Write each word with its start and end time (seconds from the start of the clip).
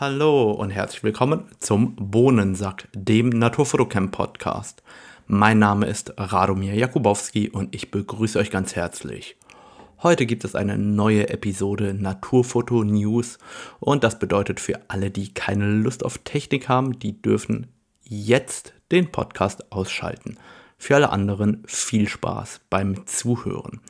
Hallo 0.00 0.52
und 0.52 0.70
herzlich 0.70 1.02
willkommen 1.02 1.46
zum 1.58 1.96
Bohnensack, 1.96 2.86
dem 2.94 3.30
Naturfotocamp 3.30 4.12
Podcast. 4.12 4.84
Mein 5.26 5.58
Name 5.58 5.86
ist 5.86 6.12
Radomir 6.16 6.72
Jakubowski 6.74 7.50
und 7.50 7.74
ich 7.74 7.90
begrüße 7.90 8.38
euch 8.38 8.52
ganz 8.52 8.76
herzlich. 8.76 9.36
Heute 10.00 10.24
gibt 10.24 10.44
es 10.44 10.54
eine 10.54 10.78
neue 10.78 11.28
Episode 11.30 11.94
Naturfoto 11.94 12.84
News 12.84 13.38
und 13.80 14.04
das 14.04 14.20
bedeutet 14.20 14.60
für 14.60 14.78
alle, 14.86 15.10
die 15.10 15.34
keine 15.34 15.66
Lust 15.66 16.04
auf 16.04 16.18
Technik 16.18 16.68
haben, 16.68 17.00
die 17.00 17.20
dürfen 17.20 17.66
jetzt 18.04 18.74
den 18.92 19.10
Podcast 19.10 19.72
ausschalten. 19.72 20.36
Für 20.78 20.94
alle 20.94 21.10
anderen 21.10 21.64
viel 21.66 22.06
Spaß 22.06 22.60
beim 22.70 23.04
Zuhören. 23.08 23.80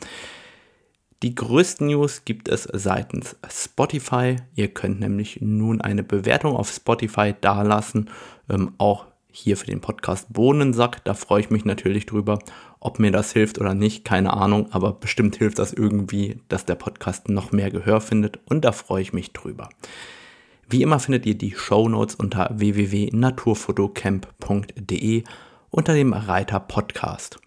Die 1.25 1.35
größten 1.35 1.89
News 1.89 2.25
gibt 2.25 2.48
es 2.48 2.69
seitens 2.73 3.34
Spotify. 3.51 4.37
Ihr 4.55 4.69
könnt 4.69 5.01
nämlich 5.01 5.41
nun 5.41 5.80
eine 5.80 6.05
Bewertung 6.05 6.55
auf 6.55 6.71
Spotify 6.71 7.34
dalassen, 7.41 8.09
ähm, 8.48 8.74
auch 8.79 9.06
hier 9.33 9.57
für 9.57 9.66
den 9.66 9.80
Podcast 9.80 10.33
Bohnensack. 10.33 11.05
Da 11.05 11.15
freue 11.15 11.41
ich 11.41 11.51
mich 11.51 11.65
natürlich 11.65 12.07
drüber. 12.07 12.38
Ob 12.79 13.01
mir 13.01 13.10
das 13.10 13.33
hilft 13.33 13.59
oder 13.59 13.74
nicht, 13.74 14.05
keine 14.05 14.33
Ahnung, 14.33 14.70
aber 14.70 14.93
bestimmt 14.93 15.34
hilft 15.34 15.59
das 15.59 15.73
irgendwie, 15.73 16.41
dass 16.48 16.66
der 16.66 16.77
Podcast 16.77 17.29
noch 17.29 17.51
mehr 17.51 17.73
Gehör 17.73 18.01
findet 18.01 18.38
und 18.45 18.65
da 18.65 18.71
freue 18.71 19.02
ich 19.02 19.12
mich 19.12 19.32
drüber. 19.32 19.71
Wie 20.69 20.82
immer 20.82 21.01
findet 21.01 21.27
ihr 21.27 21.37
die 21.37 21.57
Show 21.57 21.88
Notes 21.88 22.15
unter 22.15 22.48
www.naturfotocamp.de 22.55 25.24
unter 25.71 25.95
dem 25.95 26.12
Reiter 26.12 26.60
Podcast 26.60 27.41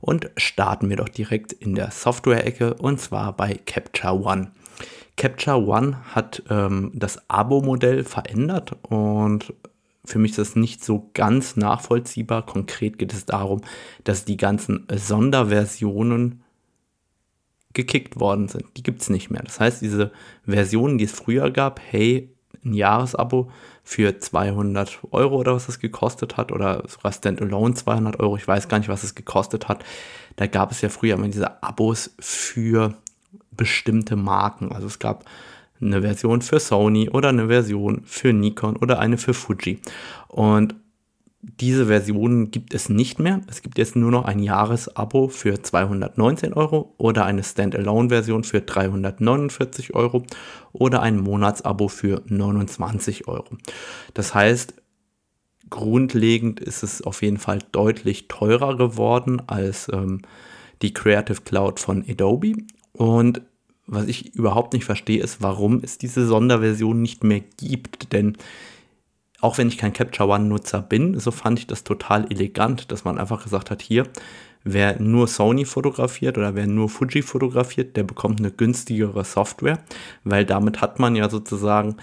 und 0.00 0.30
starten 0.36 0.88
wir 0.88 0.96
doch 0.96 1.08
direkt 1.08 1.52
in 1.52 1.74
der 1.74 1.90
Software-Ecke 1.90 2.74
und 2.74 3.00
zwar 3.00 3.34
bei 3.36 3.54
Capture 3.66 4.14
One. 4.14 4.52
Capture 5.16 5.66
One 5.66 5.98
hat 6.14 6.42
ähm, 6.50 6.90
das 6.94 7.28
Abo-Modell 7.28 8.04
verändert 8.04 8.76
und 8.82 9.52
für 10.04 10.18
mich 10.18 10.32
ist 10.32 10.38
das 10.38 10.56
nicht 10.56 10.84
so 10.84 11.10
ganz 11.14 11.56
nachvollziehbar. 11.56 12.46
Konkret 12.46 12.98
geht 12.98 13.12
es 13.12 13.26
darum, 13.26 13.62
dass 14.04 14.24
die 14.24 14.36
ganzen 14.36 14.86
Sonderversionen 14.94 16.42
gekickt 17.72 18.20
worden 18.20 18.48
sind. 18.48 18.64
Die 18.76 18.82
gibt 18.82 19.02
es 19.02 19.10
nicht 19.10 19.30
mehr. 19.30 19.42
Das 19.42 19.60
heißt, 19.60 19.82
diese 19.82 20.12
Versionen, 20.44 20.96
die 20.98 21.04
es 21.04 21.12
früher 21.12 21.50
gab, 21.50 21.80
hey, 21.80 22.35
ein 22.64 22.74
Jahresabo 22.74 23.50
für 23.84 24.18
200 24.18 24.98
Euro 25.12 25.36
oder 25.36 25.54
was 25.54 25.68
es 25.68 25.78
gekostet 25.78 26.36
hat 26.36 26.52
oder 26.52 26.82
sogar 26.88 27.12
Standalone 27.12 27.74
200 27.74 28.20
Euro, 28.20 28.36
ich 28.36 28.46
weiß 28.46 28.68
gar 28.68 28.78
nicht, 28.78 28.88
was 28.88 29.04
es 29.04 29.14
gekostet 29.14 29.68
hat. 29.68 29.84
Da 30.36 30.46
gab 30.46 30.70
es 30.70 30.80
ja 30.80 30.88
früher 30.88 31.14
immer 31.14 31.28
diese 31.28 31.62
Abos 31.62 32.14
für 32.18 32.94
bestimmte 33.52 34.16
Marken. 34.16 34.72
Also 34.72 34.86
es 34.86 34.98
gab 34.98 35.24
eine 35.80 36.02
Version 36.02 36.42
für 36.42 36.60
Sony 36.60 37.08
oder 37.10 37.28
eine 37.30 37.48
Version 37.48 38.02
für 38.04 38.32
Nikon 38.32 38.76
oder 38.76 38.98
eine 38.98 39.18
für 39.18 39.34
Fuji. 39.34 39.80
Und 40.28 40.74
diese 41.42 41.86
Versionen 41.86 42.50
gibt 42.50 42.74
es 42.74 42.88
nicht 42.88 43.18
mehr. 43.18 43.40
Es 43.48 43.62
gibt 43.62 43.78
jetzt 43.78 43.94
nur 43.94 44.10
noch 44.10 44.24
ein 44.24 44.40
Jahresabo 44.40 45.28
für 45.28 45.62
219 45.62 46.52
Euro 46.54 46.94
oder 46.98 47.24
eine 47.24 47.44
Standalone-Version 47.44 48.42
für 48.42 48.60
349 48.62 49.94
Euro 49.94 50.24
oder 50.72 51.02
ein 51.02 51.18
Monatsabo 51.18 51.88
für 51.88 52.22
29 52.26 53.28
Euro. 53.28 53.56
Das 54.14 54.34
heißt, 54.34 54.74
grundlegend 55.70 56.60
ist 56.60 56.82
es 56.82 57.02
auf 57.02 57.22
jeden 57.22 57.38
Fall 57.38 57.60
deutlich 57.72 58.28
teurer 58.28 58.76
geworden 58.76 59.42
als 59.46 59.88
ähm, 59.92 60.22
die 60.82 60.92
Creative 60.92 61.42
Cloud 61.42 61.80
von 61.80 62.04
Adobe. 62.08 62.54
Und 62.92 63.42
was 63.86 64.06
ich 64.06 64.34
überhaupt 64.34 64.72
nicht 64.72 64.84
verstehe, 64.84 65.22
ist, 65.22 65.42
warum 65.42 65.80
es 65.82 65.98
diese 65.98 66.26
Sonderversion 66.26 67.00
nicht 67.02 67.24
mehr 67.24 67.42
gibt. 67.56 68.12
Denn 68.12 68.36
auch 69.40 69.58
wenn 69.58 69.68
ich 69.68 69.78
kein 69.78 69.92
Capture 69.92 70.28
One-Nutzer 70.28 70.82
bin, 70.82 71.18
so 71.18 71.30
fand 71.30 71.58
ich 71.58 71.66
das 71.66 71.84
total 71.84 72.30
elegant, 72.30 72.90
dass 72.90 73.04
man 73.04 73.18
einfach 73.18 73.42
gesagt 73.42 73.70
hat, 73.70 73.82
hier, 73.82 74.06
wer 74.64 75.00
nur 75.00 75.28
Sony 75.28 75.64
fotografiert 75.64 76.38
oder 76.38 76.54
wer 76.54 76.66
nur 76.66 76.88
Fuji 76.88 77.22
fotografiert, 77.22 77.96
der 77.96 78.02
bekommt 78.02 78.40
eine 78.40 78.50
günstigere 78.50 79.24
Software, 79.24 79.78
weil 80.24 80.44
damit 80.44 80.80
hat 80.80 80.98
man 80.98 81.14
ja 81.14 81.28
sozusagen 81.28 81.96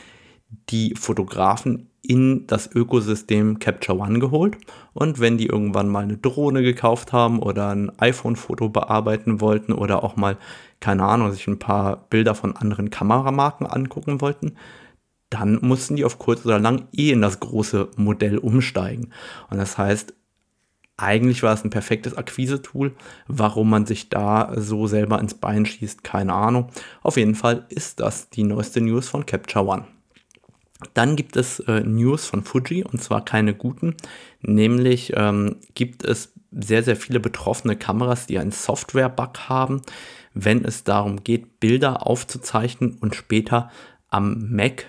die 0.69 0.93
Fotografen 0.95 1.89
in 2.01 2.45
das 2.47 2.69
Ökosystem 2.73 3.59
Capture 3.59 3.97
One 3.97 4.19
geholt. 4.19 4.57
Und 4.93 5.19
wenn 5.19 5.37
die 5.37 5.47
irgendwann 5.47 5.87
mal 5.87 6.03
eine 6.03 6.17
Drohne 6.17 6.61
gekauft 6.61 7.13
haben 7.13 7.39
oder 7.39 7.69
ein 7.69 7.91
iPhone-Foto 7.97 8.69
bearbeiten 8.69 9.39
wollten 9.39 9.71
oder 9.71 10.03
auch 10.03 10.15
mal, 10.17 10.37
keine 10.81 11.03
Ahnung, 11.03 11.31
sich 11.31 11.47
ein 11.47 11.59
paar 11.59 12.05
Bilder 12.09 12.35
von 12.35 12.55
anderen 12.55 12.89
Kameramarken 12.89 13.65
angucken 13.65 14.19
wollten, 14.19 14.55
dann 15.33 15.59
mussten 15.61 15.95
die 15.95 16.05
auf 16.05 16.19
kurz 16.19 16.45
oder 16.45 16.59
lang 16.59 16.87
eh 16.93 17.11
in 17.11 17.21
das 17.21 17.39
große 17.39 17.89
Modell 17.95 18.37
umsteigen. 18.37 19.11
Und 19.49 19.57
das 19.57 19.77
heißt, 19.77 20.13
eigentlich 20.95 21.41
war 21.41 21.53
es 21.53 21.63
ein 21.63 21.71
perfektes 21.71 22.15
Akquise-Tool. 22.15 22.93
Warum 23.27 23.69
man 23.69 23.87
sich 23.87 24.09
da 24.09 24.53
so 24.55 24.85
selber 24.85 25.19
ins 25.19 25.33
Bein 25.33 25.65
schießt, 25.65 26.03
keine 26.03 26.33
Ahnung. 26.33 26.69
Auf 27.01 27.17
jeden 27.17 27.35
Fall 27.35 27.65
ist 27.69 27.99
das 27.99 28.29
die 28.29 28.43
neueste 28.43 28.79
News 28.79 29.09
von 29.09 29.25
Capture 29.25 29.65
One. 29.65 29.85
Dann 30.93 31.15
gibt 31.15 31.35
es 31.35 31.59
äh, 31.61 31.81
News 31.81 32.27
von 32.27 32.43
Fuji 32.43 32.83
und 32.83 33.01
zwar 33.01 33.25
keine 33.25 33.55
guten. 33.55 33.95
Nämlich 34.41 35.13
ähm, 35.15 35.55
gibt 35.73 36.03
es 36.03 36.33
sehr, 36.51 36.83
sehr 36.83 36.95
viele 36.95 37.19
betroffene 37.19 37.75
Kameras, 37.75 38.27
die 38.27 38.37
einen 38.37 38.51
Software-Bug 38.51 39.49
haben, 39.49 39.81
wenn 40.35 40.63
es 40.63 40.83
darum 40.83 41.23
geht, 41.23 41.59
Bilder 41.59 42.05
aufzuzeichnen 42.05 42.97
und 42.99 43.15
später 43.15 43.71
am 44.09 44.51
Mac 44.51 44.85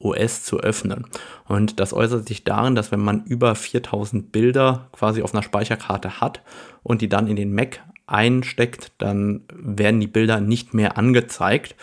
OS 0.00 0.44
zu 0.44 0.60
öffnen. 0.60 1.06
Und 1.46 1.80
das 1.80 1.92
äußert 1.92 2.28
sich 2.28 2.44
darin, 2.44 2.74
dass 2.74 2.92
wenn 2.92 3.00
man 3.00 3.24
über 3.24 3.54
4000 3.54 4.30
Bilder 4.32 4.88
quasi 4.92 5.22
auf 5.22 5.34
einer 5.34 5.42
Speicherkarte 5.42 6.20
hat 6.20 6.42
und 6.82 7.02
die 7.02 7.08
dann 7.08 7.26
in 7.26 7.36
den 7.36 7.54
Mac 7.54 7.80
einsteckt, 8.06 8.92
dann 8.98 9.42
werden 9.52 10.00
die 10.00 10.06
Bilder 10.06 10.40
nicht 10.40 10.74
mehr 10.74 10.96
angezeigt. 10.96 11.76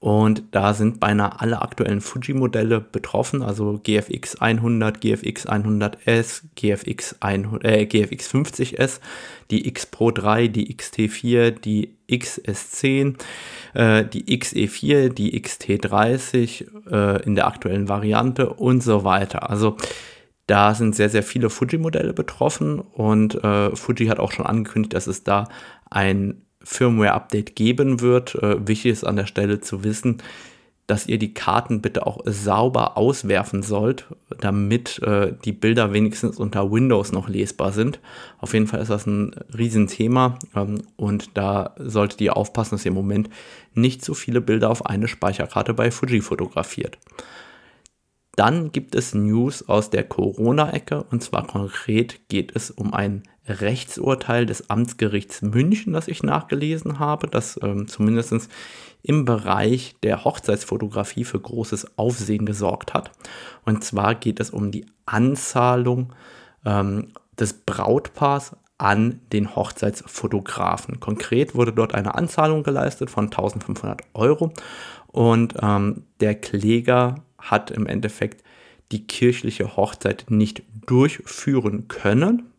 Und 0.00 0.44
da 0.52 0.74
sind 0.74 1.00
beinahe 1.00 1.40
alle 1.40 1.60
aktuellen 1.60 2.00
Fuji-Modelle 2.00 2.80
betroffen, 2.80 3.42
also 3.42 3.80
GFX 3.82 4.36
100, 4.36 5.00
GFX 5.00 5.48
100S, 5.48 6.42
GFX, 6.54 7.16
100, 7.18 7.64
äh, 7.64 7.86
GFX 7.86 8.32
50S, 8.32 9.00
die 9.50 9.66
X 9.66 9.86
Pro 9.86 10.12
3, 10.12 10.46
die 10.46 10.72
XT4, 10.72 11.50
die 11.50 11.96
XS10, 12.08 13.16
äh, 13.74 14.04
die 14.04 14.38
XE4, 14.38 15.08
die 15.08 15.42
XT30 15.42 16.90
äh, 16.92 17.22
in 17.24 17.34
der 17.34 17.48
aktuellen 17.48 17.88
Variante 17.88 18.50
und 18.50 18.84
so 18.84 19.02
weiter. 19.02 19.50
Also 19.50 19.76
da 20.46 20.74
sind 20.74 20.94
sehr, 20.94 21.10
sehr 21.10 21.24
viele 21.24 21.50
Fuji-Modelle 21.50 22.14
betroffen 22.14 22.78
und 22.78 23.34
äh, 23.42 23.74
Fuji 23.74 24.06
hat 24.06 24.20
auch 24.20 24.30
schon 24.30 24.46
angekündigt, 24.46 24.94
dass 24.94 25.08
es 25.08 25.24
da 25.24 25.48
ein 25.90 26.42
Firmware-Update 26.62 27.56
geben 27.56 28.00
wird. 28.00 28.34
Äh, 28.36 28.66
wichtig 28.66 28.92
ist 28.92 29.04
an 29.04 29.16
der 29.16 29.26
Stelle 29.26 29.60
zu 29.60 29.84
wissen, 29.84 30.22
dass 30.88 31.06
ihr 31.06 31.18
die 31.18 31.34
Karten 31.34 31.82
bitte 31.82 32.06
auch 32.06 32.20
sauber 32.24 32.96
auswerfen 32.96 33.62
sollt, 33.62 34.06
damit 34.40 35.00
äh, 35.02 35.34
die 35.44 35.52
Bilder 35.52 35.92
wenigstens 35.92 36.38
unter 36.38 36.72
Windows 36.72 37.12
noch 37.12 37.28
lesbar 37.28 37.72
sind. 37.72 38.00
Auf 38.38 38.54
jeden 38.54 38.66
Fall 38.66 38.80
ist 38.80 38.90
das 38.90 39.06
ein 39.06 39.34
Riesenthema 39.56 40.38
ähm, 40.56 40.80
und 40.96 41.36
da 41.36 41.74
solltet 41.78 42.22
ihr 42.22 42.38
aufpassen, 42.38 42.70
dass 42.74 42.86
ihr 42.86 42.88
im 42.90 42.94
Moment 42.94 43.28
nicht 43.74 44.02
so 44.02 44.14
viele 44.14 44.40
Bilder 44.40 44.70
auf 44.70 44.86
eine 44.86 45.08
Speicherkarte 45.08 45.74
bei 45.74 45.90
Fuji 45.90 46.22
fotografiert. 46.22 46.96
Dann 48.38 48.70
gibt 48.70 48.94
es 48.94 49.16
News 49.16 49.68
aus 49.68 49.90
der 49.90 50.04
Corona-Ecke 50.04 51.02
und 51.10 51.24
zwar 51.24 51.44
konkret 51.44 52.28
geht 52.28 52.54
es 52.54 52.70
um 52.70 52.94
ein 52.94 53.24
Rechtsurteil 53.48 54.46
des 54.46 54.70
Amtsgerichts 54.70 55.42
München, 55.42 55.92
das 55.92 56.06
ich 56.06 56.22
nachgelesen 56.22 57.00
habe, 57.00 57.26
das 57.26 57.58
ähm, 57.64 57.88
zumindest 57.88 58.48
im 59.02 59.24
Bereich 59.24 59.96
der 60.04 60.22
Hochzeitsfotografie 60.22 61.24
für 61.24 61.40
großes 61.40 61.98
Aufsehen 61.98 62.46
gesorgt 62.46 62.94
hat. 62.94 63.10
Und 63.64 63.82
zwar 63.82 64.14
geht 64.14 64.38
es 64.38 64.50
um 64.50 64.70
die 64.70 64.86
Anzahlung 65.04 66.12
ähm, 66.64 67.08
des 67.40 67.54
Brautpaars 67.54 68.54
an 68.76 69.18
den 69.32 69.56
Hochzeitsfotografen. 69.56 71.00
Konkret 71.00 71.56
wurde 71.56 71.72
dort 71.72 71.92
eine 71.92 72.14
Anzahlung 72.14 72.62
geleistet 72.62 73.10
von 73.10 73.24
1500 73.24 74.00
Euro 74.14 74.52
und 75.08 75.54
ähm, 75.60 76.04
der 76.20 76.36
Kläger 76.36 77.24
hat 77.38 77.70
im 77.70 77.86
Endeffekt 77.86 78.44
die 78.92 79.06
kirchliche 79.06 79.76
Hochzeit 79.76 80.26
nicht 80.28 80.62
durchführen 80.86 81.88
können 81.88 82.52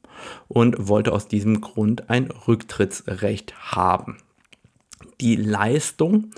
und 0.47 0.87
wollte 0.87 1.11
aus 1.13 1.27
diesem 1.27 1.61
Grund 1.61 2.09
ein 2.09 2.29
Rücktrittsrecht 2.29 3.73
haben. 3.73 4.17
Die 5.21 5.35
Leistung 5.35 6.31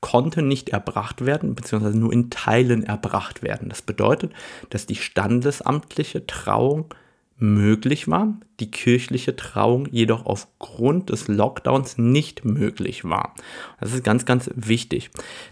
konnte 0.00 0.42
nicht 0.42 0.70
erbracht 0.70 1.26
werden, 1.26 1.54
beziehungsweise 1.54 1.98
nur 1.98 2.12
in 2.12 2.30
Teilen 2.30 2.84
erbracht 2.84 3.42
werden. 3.42 3.68
Das 3.68 3.82
bedeutet, 3.82 4.32
dass 4.70 4.86
die 4.86 4.94
standesamtliche 4.94 6.26
Trauung 6.26 6.94
möglich 7.40 8.08
war, 8.08 8.38
die 8.60 8.70
kirchliche 8.70 9.36
Trauung 9.36 9.86
jedoch 9.90 10.26
aufgrund 10.26 11.10
des 11.10 11.28
Lockdowns 11.28 11.98
nicht 11.98 12.44
möglich 12.44 13.04
war. 13.04 13.34
Das 13.80 13.92
ist 13.92 14.04
ganz, 14.04 14.24
ganz 14.24 14.50
wichtig, 14.54 15.10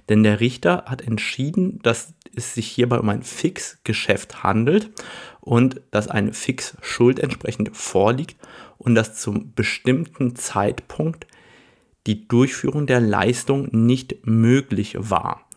denn 0.09 0.23
der 0.23 0.41
Richter 0.41 0.85
hat 0.87 1.03
entschieden, 1.03 1.81
dass 1.83 2.15
es 2.35 2.55
sich 2.55 2.69
hierbei 2.69 2.99
um 2.99 3.09
ein 3.09 3.23
Fixgeschäft 3.23 4.43
handelt 4.43 4.91
und 5.41 5.81
dass 5.91 6.09
eine 6.09 6.33
Fixschuld 6.33 7.19
entsprechend 7.19 7.77
vorliegt 7.77 8.37
und 8.77 8.95
dass 8.95 9.17
zum 9.17 9.55
bestimmten 9.55 10.37
Zeitpunkt 10.37 11.27
die 12.07 12.29
Durchführung 12.29 12.87
der 12.87 13.01
Leistung 13.01 13.69
nicht 13.73 14.27
möglich 14.27 14.97
war. 14.99 15.49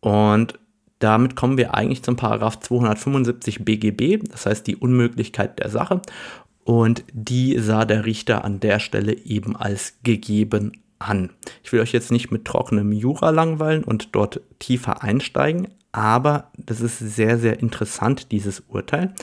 Und 0.00 0.58
damit 0.98 1.36
kommen 1.36 1.56
wir 1.56 1.74
eigentlich 1.74 2.02
zum 2.02 2.16
Paragraph 2.16 2.60
275 2.60 3.64
BGB, 3.64 4.28
das 4.30 4.46
heißt 4.46 4.66
die 4.66 4.76
Unmöglichkeit 4.76 5.58
der 5.58 5.70
Sache. 5.70 6.02
Und 6.64 7.04
die 7.12 7.58
sah 7.58 7.84
der 7.84 8.04
Richter 8.04 8.44
an 8.44 8.60
der 8.60 8.78
Stelle 8.78 9.16
eben 9.16 9.56
als 9.56 9.94
gegeben 10.02 10.72
an. 10.98 11.30
Ich 11.62 11.72
will 11.72 11.80
euch 11.80 11.92
jetzt 11.92 12.10
nicht 12.10 12.30
mit 12.30 12.44
trockenem 12.44 12.92
Jura 12.92 13.30
langweilen 13.30 13.84
und 13.84 14.14
dort 14.14 14.40
tiefer 14.58 15.02
einsteigen, 15.02 15.68
aber 15.92 16.50
das 16.56 16.80
ist 16.80 16.98
sehr, 16.98 17.38
sehr 17.38 17.60
interessant, 17.60 18.32
dieses 18.32 18.60
Urteil, 18.68 19.14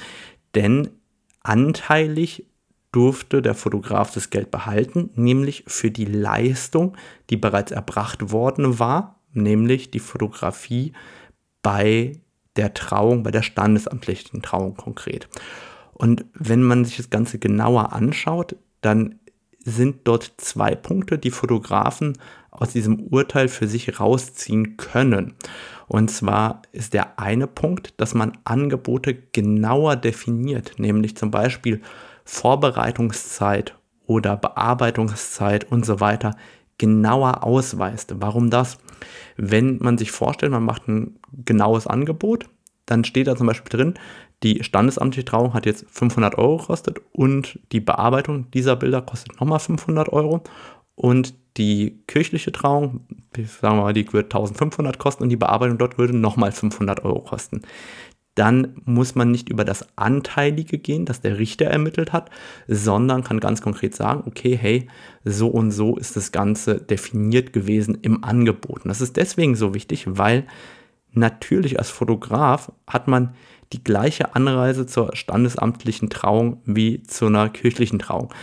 denn 0.56 0.90
anteilig 1.44 2.48
durfte 2.92 3.42
der 3.42 3.56
Fotograf 3.56 4.14
das 4.14 4.30
Geld 4.30 4.52
behalten, 4.52 5.10
nämlich 5.16 5.66
für 5.68 5.92
die 5.92 6.06
Leistung, 6.06 6.96
die 7.30 7.38
bereits 7.38 7.72
erbracht 7.72 8.32
worden 8.32 8.80
war, 8.80 9.20
nämlich 9.34 9.92
die 9.92 10.00
Fotografie 10.00 10.94
bei 11.66 12.12
der 12.58 12.76
Trauung, 12.76 13.24
bei 13.24 13.32
der 13.32 13.42
standesamtlichen 13.42 14.44
Trauung 14.44 14.76
konkret. 14.76 15.28
Und 15.94 16.26
wenn 16.36 16.62
man 16.62 16.86
sich 16.86 16.98
das 16.98 17.10
Ganze 17.10 17.40
genauer 17.40 17.92
anschaut, 17.92 18.56
dann 18.82 19.16
sind 19.62 20.02
dort 20.04 20.32
zwei 20.38 20.76
Punkte, 20.76 21.18
die 21.18 21.32
Fotografen 21.32 22.20
aus 22.52 22.70
diesem 22.70 23.00
Urteil 23.00 23.48
für 23.48 23.68
sich 23.68 24.00
rausziehen 24.00 24.78
können. 24.78 25.34
Und 25.88 26.12
zwar 26.12 26.62
ist 26.72 26.94
der 26.94 27.18
eine 27.20 27.48
Punkt, 27.48 28.00
dass 28.00 28.14
man 28.14 28.38
Angebote 28.44 29.16
genauer 29.16 29.96
definiert, 29.96 30.74
nämlich 30.78 31.18
zum 31.18 31.32
Beispiel 31.32 31.82
Vorbereitungszeit 32.26 33.76
oder 34.06 34.38
Bearbeitungszeit 34.38 35.72
und 35.72 35.84
so 35.84 36.00
weiter 36.00 36.36
genauer 36.78 37.44
ausweist. 37.44 38.14
Warum 38.20 38.52
das? 38.52 38.78
Wenn 39.36 39.80
man 39.80 39.98
sich 39.98 40.12
vorstellt, 40.12 40.52
man 40.52 40.64
macht 40.64 40.88
ein 40.88 41.18
genaues 41.44 41.88
Angebot, 41.88 42.46
dann 42.86 43.04
steht 43.04 43.28
da 43.28 43.36
zum 43.36 43.48
Beispiel 43.48 43.78
drin, 43.78 43.94
die 44.44 44.64
standesamtliche 44.64 45.26
Trauung 45.26 45.54
hat 45.54 45.66
jetzt 45.66 45.86
500 45.90 46.38
Euro 46.38 46.58
gekostet 46.58 47.02
und 47.12 47.60
die 47.72 47.80
Bearbeitung 47.80 48.52
dieser 48.52 48.76
Bilder 48.76 49.02
kostet 49.02 49.40
nochmal 49.40 49.60
500 49.60 50.10
Euro 50.10 50.44
und 50.96 51.34
die 51.58 52.02
kirchliche 52.08 52.52
Trauung, 52.52 53.02
sagen 53.34 53.78
wir 53.78 53.84
mal, 53.84 53.94
die 53.94 54.12
wird 54.12 54.26
1500 54.26 55.00
kosten 55.00 55.24
und 55.24 55.30
die 55.30 55.38
Bearbeitung 55.38 55.78
dort 55.78 55.98
würde 55.98 56.16
nochmal 56.16 56.52
500 56.52 57.04
Euro 57.06 57.22
kosten. 57.22 57.62
Dann 58.36 58.82
muss 58.84 59.16
man 59.16 59.32
nicht 59.32 59.48
über 59.48 59.64
das 59.64 59.88
Anteilige 59.98 60.78
gehen, 60.78 61.06
das 61.06 61.22
der 61.22 61.40
Richter 61.40 61.68
ermittelt 61.68 62.12
hat, 62.12 62.30
sondern 62.68 63.24
kann 63.24 63.40
ganz 63.40 63.62
konkret 63.62 63.96
sagen, 63.96 64.24
okay, 64.28 64.58
hey, 64.58 64.90
so 65.24 65.48
und 65.48 65.72
so 65.72 65.96
ist 65.96 66.18
das 66.18 66.34
Ganze 66.34 66.82
definiert 66.82 67.54
gewesen 67.54 67.98
im 68.02 68.26
Angebot. 68.26 68.84
Und 68.84 68.90
das 68.90 69.00
ist 69.00 69.16
deswegen 69.16 69.56
so 69.56 69.74
wichtig, 69.74 70.04
weil 70.06 70.46
natürlich 71.16 71.80
als 71.80 71.90
Fotograf 71.90 72.72
hat 72.88 73.08
man 73.08 73.36
die 73.74 73.84
gleiche 73.84 74.36
Anreise 74.36 74.86
zur 74.86 75.16
standesamtlichen 75.16 76.10
Trauung 76.10 76.62
wie 76.66 77.04
zu 77.04 77.28
einer 77.28 77.50
kirchlichen 77.50 78.00
Trauung. 78.00 78.34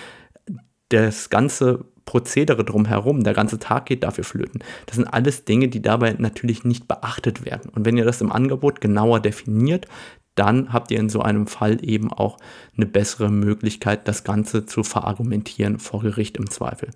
Das 0.89 1.31
ganze 1.31 1.85
Prozedere 2.05 2.65
drumherum, 2.65 3.23
der 3.23 3.33
ganze 3.33 3.59
Tag 3.59 3.87
geht 3.87 4.03
dafür 4.03 4.25
flöten. 4.25 4.63
Das 4.87 4.97
sind 4.97 5.07
alles 5.07 5.45
Dinge, 5.45 5.69
die 5.69 5.81
dabei 5.81 6.15
natürlich 6.19 6.65
nicht 6.65 6.89
beachtet 6.89 7.45
werden. 7.45 7.71
Und 7.71 7.87
wenn 7.87 7.97
ihr 7.97 8.05
das 8.05 8.21
im 8.21 8.33
Angebot 8.33 8.81
genauer 8.81 9.21
definiert, 9.21 9.87
dann 10.35 10.73
habt 10.73 10.91
ihr 10.91 10.99
in 10.99 11.09
so 11.09 11.21
einem 11.21 11.47
Fall 11.47 11.79
eben 11.85 12.13
auch 12.13 12.39
eine 12.77 12.87
bessere 12.87 13.31
Möglichkeit, 13.31 14.09
das 14.09 14.25
Ganze 14.25 14.65
zu 14.67 14.83
verargumentieren 14.83 15.79
vor 15.79 16.01
Gericht 16.01 16.37
im 16.39 16.51
Zweifel. 16.51 16.91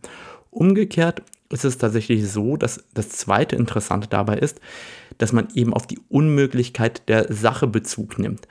Umgekehrt 0.56 1.22
ist 1.50 1.66
es 1.66 1.76
tatsächlich 1.76 2.26
so, 2.30 2.56
dass 2.56 2.82
das 2.94 3.10
zweite 3.10 3.56
Interessante 3.56 4.08
dabei 4.08 4.38
ist, 4.38 4.58
dass 5.18 5.32
man 5.32 5.48
eben 5.54 5.74
auf 5.74 5.86
die 5.86 6.00
Unmöglichkeit 6.08 7.06
der 7.10 7.30
Sache 7.30 7.66
Bezug 7.66 8.18
nimmt. 8.18 8.48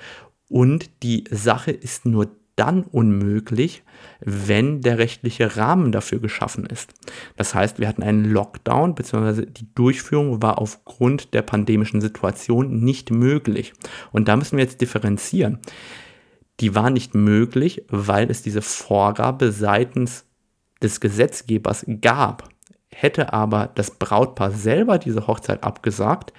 Und 0.47 0.91
die 1.01 1.23
Sache 1.31 1.71
ist 1.71 2.05
nur 2.05 2.29
dann 2.55 2.83
unmöglich, 2.83 3.81
wenn 4.19 4.81
der 4.81 4.99
rechtliche 4.99 5.57
Rahmen 5.57 5.91
dafür 5.91 6.19
geschaffen 6.19 6.67
ist. 6.67 6.93
Das 7.37 7.55
heißt, 7.55 7.79
wir 7.79 7.87
hatten 7.87 8.03
einen 8.03 8.25
Lockdown, 8.25 8.93
beziehungsweise 8.93 9.47
die 9.47 9.73
Durchführung 9.73 10.43
war 10.43 10.59
aufgrund 10.59 11.33
der 11.33 11.41
pandemischen 11.41 12.01
Situation 12.01 12.81
nicht 12.81 13.09
möglich. 13.09 13.73
Und 14.11 14.27
da 14.27 14.37
müssen 14.37 14.57
wir 14.57 14.63
jetzt 14.63 14.79
differenzieren. 14.79 15.57
Die 16.59 16.75
war 16.75 16.91
nicht 16.91 17.15
möglich, 17.15 17.83
weil 17.89 18.29
es 18.29 18.43
diese 18.43 18.61
Vorgabe 18.61 19.51
seitens 19.51 20.24
des 20.85 21.01
Gesetzgebers 21.01 21.85
gab. 22.01 22.49
Hätte 22.89 23.33
aber 23.33 23.71
das 23.75 23.91
Brautpaar 23.91 24.51
selber 24.51 24.97
diese 24.97 25.27
Hochzeit 25.27 25.63
abgesagt, 25.63 26.31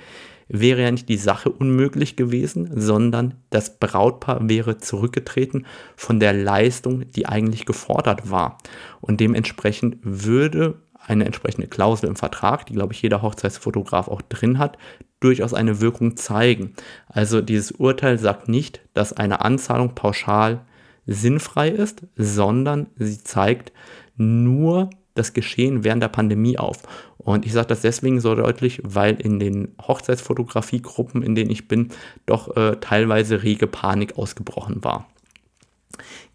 wäre 0.49 0.83
ja 0.83 0.91
nicht 0.91 1.09
die 1.09 1.17
Sache 1.17 1.51
unmöglich 1.51 2.17
gewesen, 2.17 2.71
sondern 2.75 3.35
das 3.51 3.79
Brautpaar 3.79 4.49
wäre 4.49 4.79
zurückgetreten 4.79 5.67
von 5.97 6.21
der 6.21 6.33
Leistung, 6.33 7.11
die 7.11 7.27
eigentlich 7.27 7.67
gefordert 7.67 8.31
war. 8.31 8.59
Und 9.01 9.21
dementsprechend 9.21 9.99
würde 10.03 10.81
eine 11.05 11.25
entsprechende 11.25 11.67
Klausel 11.67 12.09
im 12.09 12.17
Vertrag, 12.17 12.67
die 12.67 12.75
glaube 12.75 12.93
ich 12.93 13.03
jeder 13.03 13.23
Hochzeitsfotograf 13.23 14.09
auch 14.09 14.23
drin 14.23 14.59
hat, 14.59 14.79
durchaus 15.21 15.55
eine 15.55 15.81
Wirkung 15.81 16.17
zeigen. 16.17 16.75
Also 17.09 17.41
dieses 17.41 17.73
Urteil 17.73 18.19
sagt 18.19 18.49
nicht, 18.49 18.81
dass 18.95 19.13
eine 19.13 19.41
Anzahlung 19.41 19.95
pauschal 19.95 20.65
sinnfrei 21.07 21.69
ist, 21.71 22.03
sondern 22.17 22.89
sie 22.97 23.23
zeigt 23.23 23.73
nur 24.17 24.91
das 25.15 25.33
Geschehen 25.33 25.83
während 25.83 26.03
der 26.03 26.09
Pandemie 26.09 26.59
auf. 26.59 26.83
Und 27.19 27.45
ich 27.45 27.53
sage 27.53 27.69
das 27.69 27.81
deswegen 27.81 28.21
so 28.21 28.35
deutlich, 28.35 28.81
weil 28.85 29.21
in 29.21 29.41
den 29.41 29.75
Hochzeitsfotografiegruppen, 29.81 31.23
in 31.23 31.35
denen 31.35 31.51
ich 31.51 31.69
bin, 31.69 31.89
doch 32.27 32.57
äh, 32.57 32.77
teilweise 32.81 33.43
rege 33.43 33.67
Panik 33.67 34.17
ausgebrochen 34.17 34.85
war. 34.85 35.09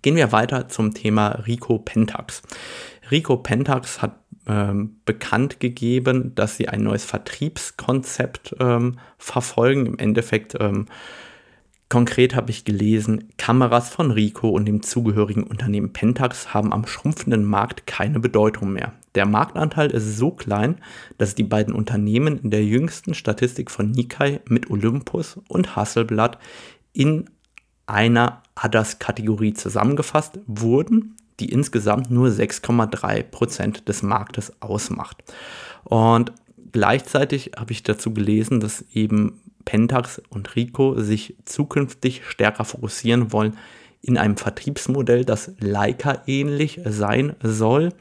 Gehen 0.02 0.16
wir 0.16 0.32
weiter 0.32 0.68
zum 0.68 0.94
Thema 0.94 1.30
Rico 1.46 1.78
Pentax. 1.78 2.42
Rico 3.12 3.38
Pentax 3.38 4.02
hat 4.02 4.16
ähm, 4.48 4.98
bekannt 5.06 5.60
gegeben, 5.60 6.34
dass 6.34 6.58
sie 6.58 6.68
ein 6.68 6.82
neues 6.82 7.06
Vertriebskonzept 7.06 8.56
ähm, 8.60 8.98
verfolgen. 9.18 9.86
Im 9.86 10.00
Endeffekt 10.00 10.56
ähm, 10.60 10.88
Konkret 11.92 12.38
habe 12.38 12.52
ich 12.52 12.64
gelesen, 12.64 13.34
Kameras 13.38 13.90
von 13.90 14.12
Rico 14.12 14.48
und 14.48 14.64
dem 14.64 14.82
zugehörigen 14.82 15.44
Unternehmen 15.44 15.92
Pentax 15.92 16.54
haben 16.54 16.72
am 16.72 16.88
schrumpfenden 16.88 17.44
Markt 17.44 17.86
keine 17.86 18.22
Bedeutung 18.22 18.72
mehr. 18.72 18.94
Der 19.14 19.26
Marktanteil 19.26 19.92
ist 19.92 20.18
so 20.18 20.32
klein, 20.32 20.78
dass 21.18 21.36
die 21.36 21.44
beiden 21.44 21.74
Unternehmen 21.74 22.40
in 22.40 22.50
der 22.50 22.64
jüngsten 22.64 23.14
Statistik 23.14 23.70
von 23.70 23.92
Nikkei 23.92 24.40
mit 24.48 24.70
Olympus 24.70 25.38
und 25.50 25.76
Hasselblatt 25.76 26.38
in 26.94 27.30
einer 27.88 28.42
Others-Kategorie 28.56 29.54
zusammengefasst 29.54 30.40
wurden, 30.48 31.18
die 31.42 31.50
insgesamt 31.50 32.10
nur 32.10 32.30
6,3% 32.30 33.84
des 33.84 34.02
Marktes 34.02 34.54
ausmacht. 34.62 35.22
Und 35.84 36.32
gleichzeitig 36.72 37.52
habe 37.58 37.74
ich 37.74 37.84
dazu 37.84 38.14
gelesen, 38.14 38.62
dass 38.62 38.86
eben 38.94 39.42
Pentax 39.66 40.22
und 40.30 40.56
Rico 40.56 41.00
sich 41.00 41.36
zukünftig 41.46 42.24
stärker 42.28 42.66
fokussieren 42.66 43.32
wollen 43.32 43.58
in 44.02 44.18
einem 44.18 44.38
Vertriebsmodell, 44.38 45.26
das 45.26 45.52
Leica 45.60 46.24
ähnlich 46.26 46.82
sein 46.86 47.36
soll. 47.44 47.94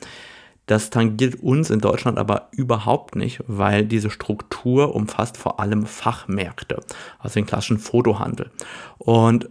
Das 0.67 0.91
tangiert 0.91 1.35
uns 1.43 1.71
in 1.71 1.81
Deutschland 1.81 2.19
aber 2.19 2.49
überhaupt 2.53 3.17
nicht, 3.17 3.43
weil 3.47 3.85
diese 3.85 4.09
Struktur 4.09 4.95
umfasst 4.95 5.37
vor 5.37 5.59
allem 5.59 5.85
Fachmärkte, 5.85 6.81
also 7.19 7.35
den 7.35 7.47
klassischen 7.47 7.79
Fotohandel. 7.79 8.51
Und 8.99 9.51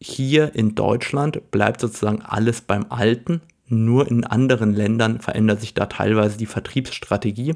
hier 0.00 0.54
in 0.54 0.74
Deutschland 0.74 1.50
bleibt 1.50 1.80
sozusagen 1.80 2.20
alles 2.20 2.60
beim 2.60 2.86
Alten, 2.90 3.40
nur 3.66 4.10
in 4.10 4.24
anderen 4.24 4.74
Ländern 4.74 5.20
verändert 5.20 5.60
sich 5.60 5.72
da 5.72 5.86
teilweise 5.86 6.36
die 6.36 6.46
Vertriebsstrategie. 6.46 7.54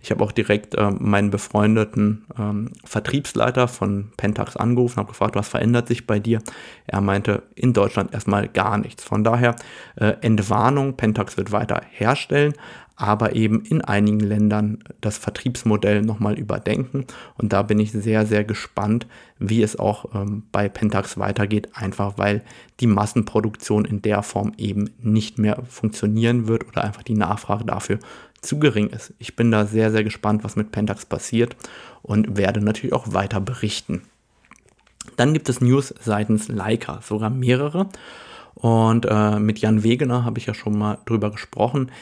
Ich 0.00 0.10
habe 0.10 0.22
auch 0.22 0.30
direkt 0.30 0.76
äh, 0.76 0.90
meinen 0.90 1.30
befreundeten 1.30 2.24
ähm, 2.38 2.72
Vertriebsleiter 2.84 3.66
von 3.66 4.12
Pentax 4.16 4.56
angerufen, 4.56 4.98
habe 4.98 5.08
gefragt, 5.08 5.34
was 5.34 5.48
verändert 5.48 5.88
sich 5.88 6.06
bei 6.06 6.20
dir? 6.20 6.40
Er 6.86 7.00
meinte, 7.00 7.42
in 7.56 7.72
Deutschland 7.72 8.14
erstmal 8.14 8.46
gar 8.48 8.78
nichts. 8.78 9.02
Von 9.02 9.24
daher 9.24 9.56
äh, 9.96 10.14
Entwarnung, 10.20 10.96
Pentax 10.96 11.36
wird 11.36 11.50
weiter 11.50 11.82
herstellen, 11.90 12.54
aber 13.00 13.36
eben 13.36 13.62
in 13.62 13.80
einigen 13.80 14.18
Ländern 14.18 14.78
das 15.00 15.18
Vertriebsmodell 15.18 16.02
nochmal 16.02 16.36
überdenken. 16.36 17.06
Und 17.36 17.52
da 17.52 17.62
bin 17.62 17.78
ich 17.78 17.92
sehr, 17.92 18.26
sehr 18.26 18.42
gespannt, 18.42 19.06
wie 19.38 19.62
es 19.62 19.78
auch 19.78 20.14
ähm, 20.16 20.42
bei 20.50 20.68
Pentax 20.68 21.16
weitergeht, 21.16 21.68
einfach 21.74 22.18
weil 22.18 22.42
die 22.80 22.88
Massenproduktion 22.88 23.84
in 23.84 24.02
der 24.02 24.24
Form 24.24 24.52
eben 24.58 24.90
nicht 25.00 25.38
mehr 25.38 25.62
funktionieren 25.68 26.48
wird 26.48 26.66
oder 26.66 26.82
einfach 26.82 27.04
die 27.04 27.14
Nachfrage 27.14 27.64
dafür 27.64 28.00
zu 28.40 28.58
gering 28.58 28.88
ist. 28.88 29.14
Ich 29.20 29.36
bin 29.36 29.52
da 29.52 29.64
sehr, 29.64 29.92
sehr 29.92 30.02
gespannt, 30.02 30.42
was 30.42 30.56
mit 30.56 30.72
Pentax 30.72 31.06
passiert 31.06 31.56
und 32.02 32.36
werde 32.36 32.60
natürlich 32.60 32.92
auch 32.92 33.12
weiter 33.12 33.40
berichten. 33.40 34.02
Dann 35.16 35.32
gibt 35.34 35.48
es 35.48 35.60
News 35.60 35.94
seitens 36.00 36.48
Leica, 36.48 37.00
sogar 37.02 37.30
mehrere. 37.30 37.88
Und 38.54 39.06
äh, 39.08 39.38
mit 39.38 39.60
Jan 39.60 39.84
Wegener 39.84 40.24
habe 40.24 40.40
ich 40.40 40.46
ja 40.46 40.54
schon 40.54 40.76
mal 40.76 40.98
drüber 41.06 41.30
gesprochen. 41.30 41.92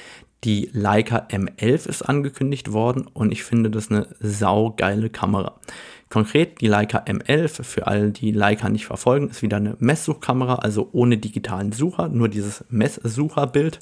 Die 0.45 0.71
Leica 0.73 1.26
M11 1.31 1.88
ist 1.88 2.02
angekündigt 2.02 2.73
worden 2.73 3.07
und 3.12 3.33
ich 3.33 3.43
finde 3.43 3.71
das 3.71 3.90
eine 3.90 4.09
saugeile 4.21 5.11
Kamera. 5.11 5.59
Konkret 6.09 6.61
die 6.61 6.69
Leica 6.69 6.99
M11, 6.99 7.64
für 7.64 7.87
alle, 7.87 8.11
die 8.11 8.31
Leica 8.31 8.69
nicht 8.69 8.87
verfolgen, 8.87 9.28
ist 9.28 9.43
wieder 9.43 9.57
eine 9.57 9.76
Messsuchkamera, 9.81 10.57
also 10.57 10.88
ohne 10.93 11.19
digitalen 11.19 11.73
Sucher, 11.73 12.09
nur 12.09 12.28
dieses 12.28 12.64
Messsucherbild. 12.69 13.81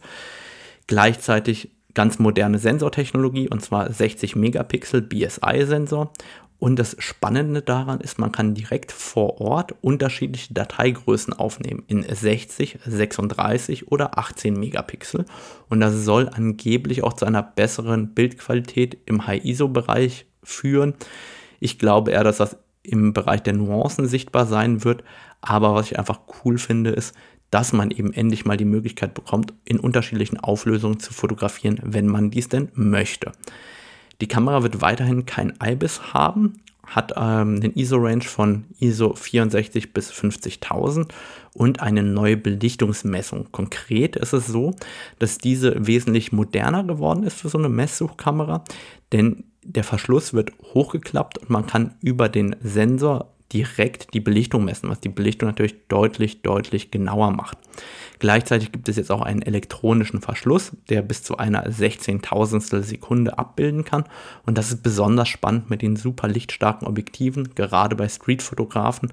Gleichzeitig 0.86 1.70
ganz 1.92 2.18
moderne 2.18 2.58
Sensortechnologie 2.58 3.48
und 3.48 3.62
zwar 3.62 3.92
60 3.92 4.36
Megapixel 4.36 5.02
BSI-Sensor 5.02 6.12
und 6.58 6.78
das 6.78 6.96
Spannende 6.98 7.62
daran 7.62 8.00
ist, 8.00 8.18
man 8.18 8.32
kann 8.32 8.54
direkt 8.54 8.92
vor 8.92 9.40
Ort 9.40 9.74
unterschiedliche 9.82 10.54
Dateigrößen 10.54 11.32
aufnehmen 11.32 11.82
in 11.88 12.02
60, 12.02 12.78
36 12.86 13.90
oder 13.90 14.18
18 14.18 14.58
Megapixel. 14.58 15.26
Und 15.68 15.80
das 15.80 16.04
soll 16.04 16.28
angeblich 16.28 17.02
auch 17.02 17.12
zu 17.12 17.26
einer 17.26 17.42
besseren 17.42 18.14
Bildqualität 18.14 18.96
im 19.06 19.26
High-ISO-Bereich 19.26 20.26
führen. 20.42 20.94
Ich 21.60 21.78
glaube 21.78 22.12
eher, 22.12 22.24
dass 22.24 22.38
das 22.38 22.56
im 22.82 23.12
Bereich 23.12 23.42
der 23.42 23.54
Nuancen 23.54 24.06
sichtbar 24.06 24.46
sein 24.46 24.84
wird. 24.84 25.02
Aber 25.40 25.74
was 25.74 25.90
ich 25.90 25.98
einfach 25.98 26.20
cool 26.44 26.58
finde, 26.58 26.90
ist, 26.90 27.14
dass 27.50 27.72
man 27.72 27.90
eben 27.90 28.12
endlich 28.12 28.44
mal 28.44 28.56
die 28.56 28.64
Möglichkeit 28.64 29.14
bekommt, 29.14 29.52
in 29.64 29.78
unterschiedlichen 29.78 30.40
Auflösungen 30.40 30.98
zu 30.98 31.12
fotografieren, 31.12 31.78
wenn 31.82 32.06
man 32.06 32.30
dies 32.30 32.48
denn 32.48 32.70
möchte. 32.74 33.32
Die 34.20 34.28
Kamera 34.28 34.62
wird 34.62 34.80
weiterhin 34.80 35.26
kein 35.26 35.54
IBIS 35.62 36.14
haben, 36.14 36.60
hat 36.86 37.12
ähm, 37.16 37.60
den 37.60 37.72
ISO-Range 37.74 38.24
von 38.24 38.64
ISO 38.78 39.14
64 39.14 39.92
bis 39.92 40.12
50.000 40.12 41.08
und 41.54 41.80
eine 41.80 42.02
neue 42.02 42.36
Belichtungsmessung. 42.36 43.50
Konkret 43.52 44.16
ist 44.16 44.32
es 44.32 44.46
so, 44.46 44.74
dass 45.18 45.38
diese 45.38 45.86
wesentlich 45.86 46.32
moderner 46.32 46.84
geworden 46.84 47.22
ist 47.22 47.40
für 47.40 47.48
so 47.48 47.58
eine 47.58 47.68
Messsuchkamera, 47.68 48.64
denn 49.12 49.44
der 49.62 49.84
Verschluss 49.84 50.34
wird 50.34 50.52
hochgeklappt 50.74 51.38
und 51.38 51.50
man 51.50 51.66
kann 51.66 51.94
über 52.02 52.28
den 52.28 52.54
Sensor 52.62 53.33
direkt 53.54 54.12
die 54.12 54.20
Belichtung 54.20 54.64
messen, 54.64 54.90
was 54.90 55.00
die 55.00 55.08
Belichtung 55.08 55.48
natürlich 55.48 55.86
deutlich, 55.88 56.42
deutlich 56.42 56.90
genauer 56.90 57.30
macht. 57.30 57.56
Gleichzeitig 58.18 58.72
gibt 58.72 58.88
es 58.88 58.96
jetzt 58.96 59.10
auch 59.10 59.22
einen 59.22 59.42
elektronischen 59.42 60.20
Verschluss, 60.20 60.72
der 60.90 61.02
bis 61.02 61.22
zu 61.22 61.38
einer 61.38 61.66
16.000 61.70 62.82
Sekunde 62.82 63.38
abbilden 63.38 63.84
kann. 63.84 64.04
Und 64.44 64.58
das 64.58 64.70
ist 64.70 64.82
besonders 64.82 65.28
spannend 65.28 65.70
mit 65.70 65.80
den 65.80 65.96
super 65.96 66.28
lichtstarken 66.28 66.86
Objektiven, 66.86 67.54
gerade 67.54 67.96
bei 67.96 68.08
Streetfotografen 68.08 69.12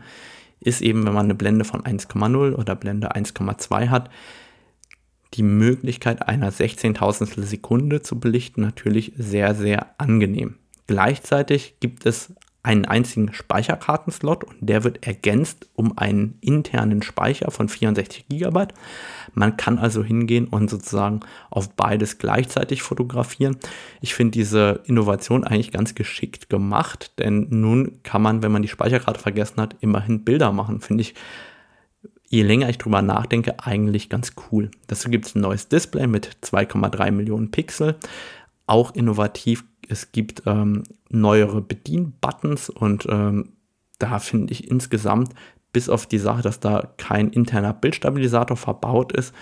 ist 0.61 0.81
eben, 0.81 1.05
wenn 1.05 1.13
man 1.13 1.25
eine 1.25 1.35
Blende 1.35 1.65
von 1.65 1.81
1,0 1.81 2.53
oder 2.53 2.75
Blende 2.75 3.15
1,2 3.15 3.89
hat, 3.89 4.09
die 5.33 5.43
Möglichkeit 5.43 6.27
einer 6.27 6.51
16.000 6.51 7.41
Sekunde 7.41 8.01
zu 8.01 8.19
belichten 8.19 8.61
natürlich 8.61 9.13
sehr, 9.17 9.55
sehr 9.55 9.99
angenehm. 9.99 10.55
Gleichzeitig 10.87 11.75
gibt 11.79 12.05
es 12.05 12.33
einen 12.63 12.85
einzigen 12.85 13.33
Speicherkartenslot 13.33 14.43
und 14.43 14.57
der 14.59 14.83
wird 14.83 15.05
ergänzt 15.05 15.67
um 15.73 15.97
einen 15.97 16.37
internen 16.41 17.01
Speicher 17.01 17.49
von 17.49 17.67
64 17.67 18.27
GB. 18.27 18.67
Man 19.33 19.57
kann 19.57 19.79
also 19.79 20.03
hingehen 20.03 20.47
und 20.47 20.69
sozusagen 20.69 21.21
auf 21.49 21.75
beides 21.75 22.19
gleichzeitig 22.19 22.83
fotografieren. 22.83 23.57
Ich 23.99 24.13
finde 24.13 24.31
diese 24.31 24.81
Innovation 24.85 25.43
eigentlich 25.43 25.71
ganz 25.71 25.95
geschickt 25.95 26.49
gemacht, 26.49 27.13
denn 27.17 27.47
nun 27.49 28.03
kann 28.03 28.21
man, 28.21 28.43
wenn 28.43 28.51
man 28.51 28.61
die 28.61 28.67
Speicherkarte 28.67 29.19
vergessen 29.19 29.59
hat, 29.59 29.75
immerhin 29.79 30.23
Bilder 30.23 30.51
machen. 30.51 30.81
Finde 30.81 31.01
ich, 31.01 31.15
je 32.27 32.43
länger 32.43 32.69
ich 32.69 32.77
drüber 32.77 33.01
nachdenke, 33.01 33.55
eigentlich 33.59 34.07
ganz 34.07 34.33
cool. 34.51 34.69
Dazu 34.85 35.09
gibt 35.09 35.25
es 35.25 35.35
ein 35.35 35.41
neues 35.41 35.67
Display 35.67 36.05
mit 36.05 36.37
2,3 36.43 37.09
Millionen 37.09 37.49
Pixel. 37.49 37.95
Auch 38.67 38.93
innovativ 38.93 39.63
es 39.89 40.11
gibt 40.11 40.43
ähm, 40.45 40.83
neuere 41.09 41.61
Bedienbuttons 41.61 42.69
und 42.69 43.07
ähm, 43.09 43.53
da 43.99 44.19
finde 44.19 44.53
ich 44.53 44.69
insgesamt, 44.69 45.33
bis 45.73 45.89
auf 45.89 46.05
die 46.05 46.17
Sache, 46.17 46.41
dass 46.41 46.59
da 46.59 46.91
kein 46.97 47.29
interner 47.29 47.73
Bildstabilisator 47.73 48.57
verbaut 48.57 49.11
ist, 49.11 49.33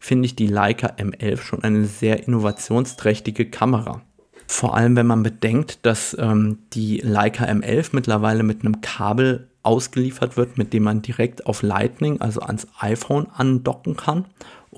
finde 0.00 0.26
ich 0.26 0.36
die 0.36 0.46
Leica 0.46 0.88
M11 0.88 1.38
schon 1.38 1.62
eine 1.62 1.84
sehr 1.86 2.26
innovationsträchtige 2.26 3.50
Kamera. 3.50 4.02
Vor 4.46 4.74
allem, 4.74 4.96
wenn 4.96 5.06
man 5.06 5.22
bedenkt, 5.22 5.84
dass 5.84 6.16
ähm, 6.18 6.58
die 6.72 6.98
Leica 6.98 7.44
M11 7.44 7.90
mittlerweile 7.92 8.42
mit 8.42 8.60
einem 8.60 8.80
Kabel 8.80 9.48
ausgeliefert 9.62 10.36
wird, 10.36 10.56
mit 10.56 10.72
dem 10.72 10.84
man 10.84 11.02
direkt 11.02 11.46
auf 11.46 11.62
Lightning, 11.62 12.20
also 12.20 12.40
ans 12.40 12.66
iPhone 12.80 13.26
andocken 13.26 13.96
kann 13.96 14.26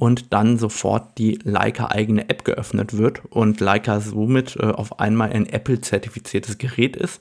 und 0.00 0.33
dann 0.33 0.57
sofort 0.57 1.19
die 1.19 1.38
Leica 1.45 1.88
eigene 1.90 2.30
App 2.30 2.47
geöffnet 2.47 2.97
wird 2.97 3.23
und 3.26 3.61
Leica 3.61 4.00
somit 4.00 4.57
äh, 4.57 4.64
auf 4.64 4.99
einmal 4.99 5.30
ein 5.30 5.45
Apple-zertifiziertes 5.45 6.57
Gerät 6.57 6.97
ist. 6.97 7.21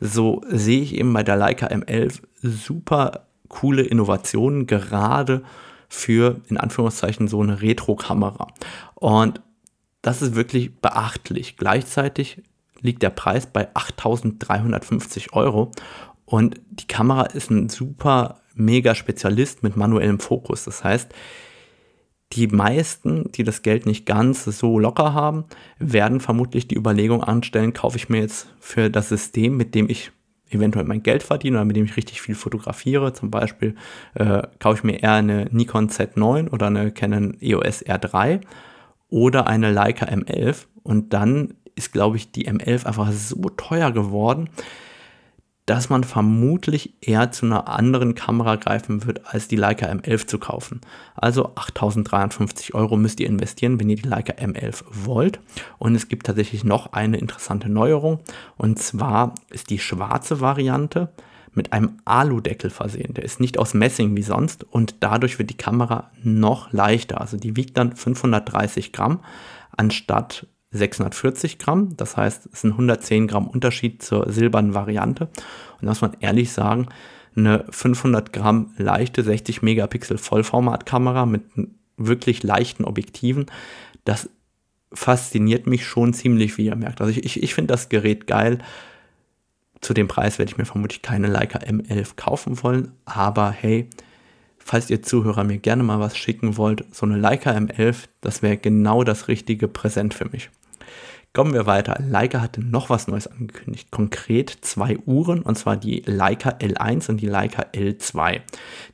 So 0.00 0.42
sehe 0.48 0.82
ich 0.82 0.96
eben 0.96 1.12
bei 1.12 1.22
der 1.22 1.36
Leica 1.36 1.68
M11 1.68 2.22
super 2.42 3.28
coole 3.46 3.82
Innovationen, 3.82 4.66
gerade 4.66 5.44
für 5.88 6.40
in 6.48 6.56
Anführungszeichen 6.56 7.28
so 7.28 7.40
eine 7.40 7.62
Retro-Kamera. 7.62 8.48
Und 8.96 9.40
das 10.02 10.20
ist 10.20 10.34
wirklich 10.34 10.80
beachtlich. 10.80 11.56
Gleichzeitig 11.56 12.42
liegt 12.80 13.04
der 13.04 13.10
Preis 13.10 13.46
bei 13.46 13.72
8.350 13.72 15.32
Euro 15.32 15.70
und 16.24 16.60
die 16.70 16.88
Kamera 16.88 17.22
ist 17.26 17.52
ein 17.52 17.68
super 17.68 18.40
mega 18.56 18.96
Spezialist 18.96 19.62
mit 19.62 19.76
manuellem 19.76 20.18
Fokus. 20.18 20.64
Das 20.64 20.82
heißt, 20.82 21.14
die 22.32 22.48
meisten, 22.48 23.30
die 23.32 23.44
das 23.44 23.62
Geld 23.62 23.86
nicht 23.86 24.04
ganz 24.04 24.44
so 24.44 24.78
locker 24.78 25.14
haben, 25.14 25.44
werden 25.78 26.20
vermutlich 26.20 26.66
die 26.66 26.76
Überlegung 26.76 27.22
anstellen, 27.22 27.72
kaufe 27.72 27.96
ich 27.96 28.08
mir 28.08 28.20
jetzt 28.20 28.48
für 28.58 28.90
das 28.90 29.08
System, 29.08 29.56
mit 29.56 29.74
dem 29.74 29.88
ich 29.88 30.10
eventuell 30.50 30.84
mein 30.84 31.02
Geld 31.02 31.22
verdiene 31.22 31.56
oder 31.56 31.64
mit 31.64 31.76
dem 31.76 31.84
ich 31.84 31.96
richtig 31.96 32.20
viel 32.20 32.34
fotografiere. 32.34 33.12
Zum 33.12 33.30
Beispiel 33.30 33.74
äh, 34.14 34.42
kaufe 34.58 34.78
ich 34.78 34.84
mir 34.84 35.02
eher 35.02 35.14
eine 35.14 35.46
Nikon 35.50 35.88
Z9 35.88 36.50
oder 36.50 36.66
eine 36.66 36.92
Canon 36.92 37.36
EOS 37.40 37.84
R3 37.84 38.40
oder 39.08 39.46
eine 39.46 39.70
Leica 39.72 40.06
M11 40.06 40.66
und 40.82 41.12
dann 41.12 41.54
ist, 41.74 41.92
glaube 41.92 42.16
ich, 42.16 42.32
die 42.32 42.48
M11 42.48 42.86
einfach 42.86 43.12
so 43.12 43.48
teuer 43.50 43.92
geworden, 43.92 44.48
dass 45.66 45.90
man 45.90 46.04
vermutlich 46.04 46.94
eher 47.00 47.32
zu 47.32 47.44
einer 47.44 47.68
anderen 47.68 48.14
Kamera 48.14 48.54
greifen 48.54 49.04
wird, 49.04 49.26
als 49.26 49.48
die 49.48 49.56
Leica 49.56 49.86
M11 49.86 50.28
zu 50.28 50.38
kaufen. 50.38 50.80
Also 51.16 51.54
8.350 51.54 52.74
Euro 52.74 52.96
müsst 52.96 53.18
ihr 53.18 53.26
investieren, 53.26 53.78
wenn 53.80 53.90
ihr 53.90 53.96
die 53.96 54.08
Leica 54.08 54.32
M11 54.34 54.84
wollt. 54.90 55.40
Und 55.78 55.96
es 55.96 56.08
gibt 56.08 56.26
tatsächlich 56.26 56.62
noch 56.62 56.92
eine 56.92 57.18
interessante 57.18 57.68
Neuerung. 57.68 58.20
Und 58.56 58.78
zwar 58.78 59.34
ist 59.50 59.70
die 59.70 59.80
schwarze 59.80 60.40
Variante 60.40 61.12
mit 61.52 61.72
einem 61.72 61.98
Aludeckel 62.04 62.70
versehen. 62.70 63.14
Der 63.14 63.24
ist 63.24 63.40
nicht 63.40 63.58
aus 63.58 63.74
Messing 63.74 64.14
wie 64.16 64.22
sonst 64.22 64.62
und 64.62 64.96
dadurch 65.00 65.38
wird 65.38 65.50
die 65.50 65.56
Kamera 65.56 66.10
noch 66.22 66.72
leichter. 66.72 67.20
Also 67.20 67.38
die 67.38 67.56
wiegt 67.56 67.76
dann 67.76 67.96
530 67.96 68.92
Gramm 68.92 69.20
anstatt 69.76 70.46
640 70.70 71.58
Gramm. 71.58 71.96
Das 71.96 72.16
heißt, 72.16 72.48
es 72.52 72.60
sind 72.60 72.72
110 72.72 73.26
Gramm 73.26 73.46
Unterschied 73.46 74.02
zur 74.02 74.30
silbernen 74.30 74.74
Variante. 74.74 75.28
Und 75.80 75.88
muss 75.88 76.00
man 76.00 76.16
ehrlich 76.20 76.52
sagen, 76.52 76.88
eine 77.36 77.66
500 77.70 78.32
Gramm 78.32 78.72
leichte 78.78 79.22
60 79.22 79.62
Megapixel 79.62 80.18
Vollformatkamera 80.18 81.26
mit 81.26 81.42
wirklich 81.96 82.42
leichten 82.42 82.84
Objektiven, 82.84 83.46
das 84.04 84.30
fasziniert 84.92 85.66
mich 85.66 85.84
schon 85.84 86.14
ziemlich, 86.14 86.56
wie 86.56 86.66
ihr 86.66 86.76
merkt. 86.76 87.00
Also 87.00 87.10
ich, 87.10 87.24
ich, 87.24 87.42
ich 87.42 87.54
finde 87.54 87.72
das 87.72 87.88
Gerät 87.88 88.26
geil. 88.26 88.58
Zu 89.80 89.92
dem 89.94 90.08
Preis 90.08 90.38
werde 90.38 90.50
ich 90.50 90.58
mir 90.58 90.64
vermutlich 90.64 91.02
keine 91.02 91.26
Leica 91.26 91.58
M11 91.58 92.16
kaufen 92.16 92.62
wollen, 92.62 92.92
aber 93.04 93.50
hey, 93.50 93.90
falls 94.66 94.90
ihr 94.90 95.00
Zuhörer 95.00 95.44
mir 95.44 95.58
gerne 95.58 95.84
mal 95.84 96.00
was 96.00 96.16
schicken 96.16 96.56
wollt, 96.56 96.84
so 96.90 97.06
eine 97.06 97.16
Leica 97.16 97.52
M11, 97.52 98.08
das 98.20 98.42
wäre 98.42 98.56
genau 98.56 99.04
das 99.04 99.28
richtige 99.28 99.68
Präsent 99.68 100.12
für 100.12 100.28
mich. 100.28 100.50
Kommen 101.32 101.52
wir 101.52 101.66
weiter. 101.66 102.00
Leica 102.00 102.40
hatte 102.40 102.62
noch 102.62 102.90
was 102.90 103.06
Neues 103.06 103.28
angekündigt. 103.28 103.90
Konkret 103.90 104.56
zwei 104.62 104.98
Uhren, 105.06 105.42
und 105.42 105.56
zwar 105.56 105.76
die 105.76 106.02
Leica 106.06 106.48
L1 106.48 107.10
und 107.10 107.18
die 107.18 107.28
Leica 107.28 107.66
L2. 107.74 108.40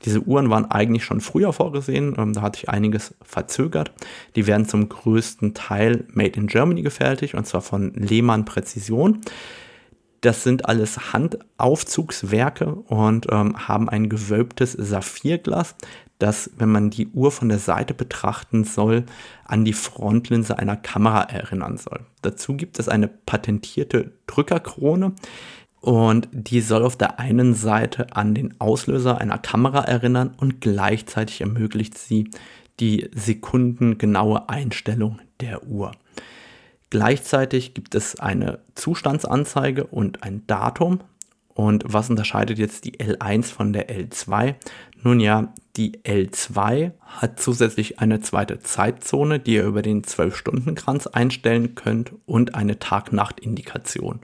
Diese 0.04 0.20
Uhren 0.20 0.50
waren 0.50 0.70
eigentlich 0.70 1.04
schon 1.04 1.20
früher 1.20 1.52
vorgesehen, 1.54 2.16
ähm, 2.18 2.34
da 2.34 2.42
hatte 2.42 2.58
ich 2.58 2.68
einiges 2.68 3.14
verzögert. 3.22 3.92
Die 4.36 4.46
werden 4.46 4.68
zum 4.68 4.88
größten 4.90 5.54
Teil 5.54 6.04
made 6.12 6.38
in 6.38 6.48
Germany 6.48 6.82
gefertigt, 6.82 7.34
und 7.34 7.46
zwar 7.46 7.62
von 7.62 7.94
Lehmann 7.94 8.44
Präzision. 8.44 9.22
Das 10.22 10.44
sind 10.44 10.66
alles 10.66 11.12
Handaufzugswerke 11.12 12.74
und 12.74 13.26
ähm, 13.30 13.68
haben 13.68 13.88
ein 13.88 14.08
gewölbtes 14.08 14.72
Saphirglas, 14.72 15.74
das, 16.20 16.50
wenn 16.56 16.70
man 16.70 16.90
die 16.90 17.08
Uhr 17.08 17.32
von 17.32 17.48
der 17.48 17.58
Seite 17.58 17.92
betrachten 17.92 18.62
soll, 18.62 19.04
an 19.44 19.64
die 19.64 19.72
Frontlinse 19.72 20.56
einer 20.58 20.76
Kamera 20.76 21.22
erinnern 21.22 21.76
soll. 21.76 22.06
Dazu 22.22 22.56
gibt 22.56 22.78
es 22.78 22.88
eine 22.88 23.08
patentierte 23.08 24.12
Drückerkrone 24.28 25.14
und 25.80 26.28
die 26.30 26.60
soll 26.60 26.84
auf 26.84 26.96
der 26.96 27.18
einen 27.18 27.54
Seite 27.54 28.14
an 28.14 28.36
den 28.36 28.60
Auslöser 28.60 29.18
einer 29.18 29.38
Kamera 29.38 29.80
erinnern 29.82 30.34
und 30.36 30.60
gleichzeitig 30.60 31.40
ermöglicht 31.40 31.98
sie 31.98 32.30
die 32.78 33.10
sekundengenaue 33.12 34.48
Einstellung 34.48 35.18
der 35.40 35.66
Uhr. 35.66 35.90
Gleichzeitig 36.92 37.72
gibt 37.72 37.94
es 37.94 38.20
eine 38.20 38.58
Zustandsanzeige 38.74 39.84
und 39.84 40.22
ein 40.24 40.46
Datum. 40.46 41.00
Und 41.54 41.84
was 41.86 42.10
unterscheidet 42.10 42.58
jetzt 42.58 42.84
die 42.84 42.98
L1 42.98 43.44
von 43.44 43.72
der 43.72 43.88
L2? 43.88 44.56
Nun 45.02 45.18
ja, 45.18 45.54
die 45.76 45.92
L2 46.02 46.90
hat 47.06 47.40
zusätzlich 47.40 47.98
eine 47.98 48.20
zweite 48.20 48.60
Zeitzone, 48.60 49.40
die 49.40 49.54
ihr 49.54 49.64
über 49.64 49.80
den 49.80 50.02
12-Stunden-Kranz 50.02 51.06
einstellen 51.06 51.74
könnt 51.76 52.12
und 52.26 52.54
eine 52.54 52.78
Tag-Nacht-Indikation. 52.78 54.20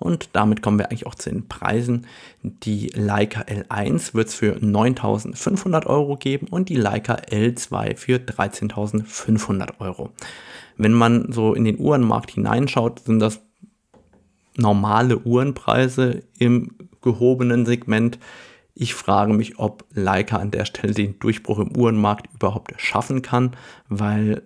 Und 0.00 0.30
damit 0.32 0.62
kommen 0.62 0.78
wir 0.78 0.86
eigentlich 0.86 1.06
auch 1.06 1.14
zu 1.14 1.28
den 1.28 1.46
Preisen. 1.46 2.06
Die 2.42 2.88
Leica 2.94 3.42
L1 3.42 4.14
wird 4.14 4.28
es 4.28 4.34
für 4.34 4.56
9.500 4.56 5.86
Euro 5.86 6.16
geben 6.16 6.48
und 6.48 6.70
die 6.70 6.76
Leica 6.76 7.16
L2 7.16 7.96
für 7.96 8.16
13.500 8.16 9.78
Euro. 9.78 10.10
Wenn 10.78 10.94
man 10.94 11.30
so 11.30 11.52
in 11.52 11.64
den 11.64 11.78
Uhrenmarkt 11.78 12.30
hineinschaut, 12.30 13.00
sind 13.00 13.20
das 13.20 13.42
normale 14.56 15.18
Uhrenpreise 15.18 16.22
im 16.38 16.70
gehobenen 17.02 17.66
Segment. 17.66 18.18
Ich 18.74 18.94
frage 18.94 19.34
mich, 19.34 19.58
ob 19.58 19.84
Leica 19.92 20.38
an 20.38 20.50
der 20.50 20.64
Stelle 20.64 20.94
den 20.94 21.18
Durchbruch 21.18 21.58
im 21.58 21.76
Uhrenmarkt 21.76 22.32
überhaupt 22.34 22.72
schaffen 22.78 23.20
kann, 23.20 23.54
weil 23.90 24.44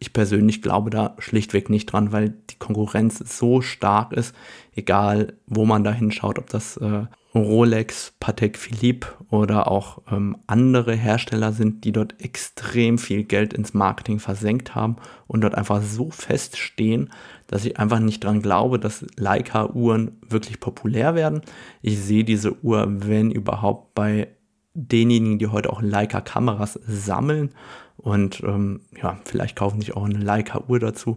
ich 0.00 0.12
persönlich 0.12 0.62
glaube 0.62 0.90
da 0.90 1.14
schlichtweg 1.18 1.70
nicht 1.70 1.86
dran, 1.86 2.12
weil 2.12 2.30
die 2.50 2.58
Konkurrenz 2.58 3.18
so 3.18 3.60
stark 3.60 4.12
ist, 4.12 4.34
egal 4.74 5.34
wo 5.46 5.64
man 5.64 5.84
da 5.84 5.92
hinschaut, 5.92 6.38
ob 6.38 6.48
das 6.50 6.76
äh, 6.76 7.06
Rolex, 7.34 8.14
Patek 8.20 8.56
Philippe 8.56 9.08
oder 9.30 9.70
auch 9.70 10.02
ähm, 10.10 10.36
andere 10.46 10.94
Hersteller 10.94 11.52
sind, 11.52 11.84
die 11.84 11.92
dort 11.92 12.22
extrem 12.22 12.98
viel 12.98 13.24
Geld 13.24 13.52
ins 13.52 13.74
Marketing 13.74 14.18
versenkt 14.18 14.74
haben 14.74 14.96
und 15.26 15.42
dort 15.42 15.54
einfach 15.54 15.82
so 15.82 16.10
feststehen, 16.10 17.10
dass 17.46 17.64
ich 17.64 17.78
einfach 17.78 18.00
nicht 18.00 18.24
dran 18.24 18.40
glaube, 18.40 18.78
dass 18.78 19.04
Leica-Uhren 19.16 20.12
wirklich 20.26 20.60
populär 20.60 21.14
werden. 21.14 21.42
Ich 21.82 21.98
sehe 21.98 22.24
diese 22.24 22.62
Uhr, 22.64 22.86
wenn 22.88 23.30
überhaupt, 23.30 23.94
bei 23.94 24.28
denjenigen, 24.74 25.38
die 25.38 25.48
heute 25.48 25.72
auch 25.72 25.82
Leica-Kameras 25.82 26.78
sammeln 26.86 27.50
und 27.98 28.42
ähm, 28.44 28.80
ja, 29.00 29.18
vielleicht 29.24 29.56
kaufen 29.56 29.80
sich 29.80 29.96
auch 29.96 30.04
eine 30.04 30.18
Leica-Uhr 30.18 30.78
dazu. 30.78 31.16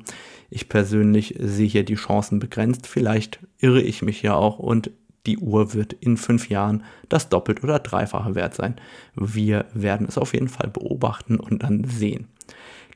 Ich 0.49 0.67
persönlich 0.67 1.35
sehe 1.39 1.67
hier 1.67 1.85
die 1.85 1.95
Chancen 1.95 2.39
begrenzt. 2.39 2.87
Vielleicht 2.87 3.39
irre 3.59 3.81
ich 3.81 4.01
mich 4.01 4.21
ja 4.23 4.33
auch 4.33 4.59
und 4.59 4.91
die 5.27 5.37
Uhr 5.37 5.73
wird 5.75 5.93
in 5.93 6.17
fünf 6.17 6.49
Jahren 6.49 6.83
das 7.07 7.29
doppelt 7.29 7.63
oder 7.63 7.79
dreifache 7.79 8.33
wert 8.33 8.55
sein. 8.55 8.75
Wir 9.15 9.65
werden 9.73 10.07
es 10.09 10.17
auf 10.17 10.33
jeden 10.33 10.49
Fall 10.49 10.69
beobachten 10.69 11.39
und 11.39 11.61
dann 11.61 11.83
sehen. 11.83 12.27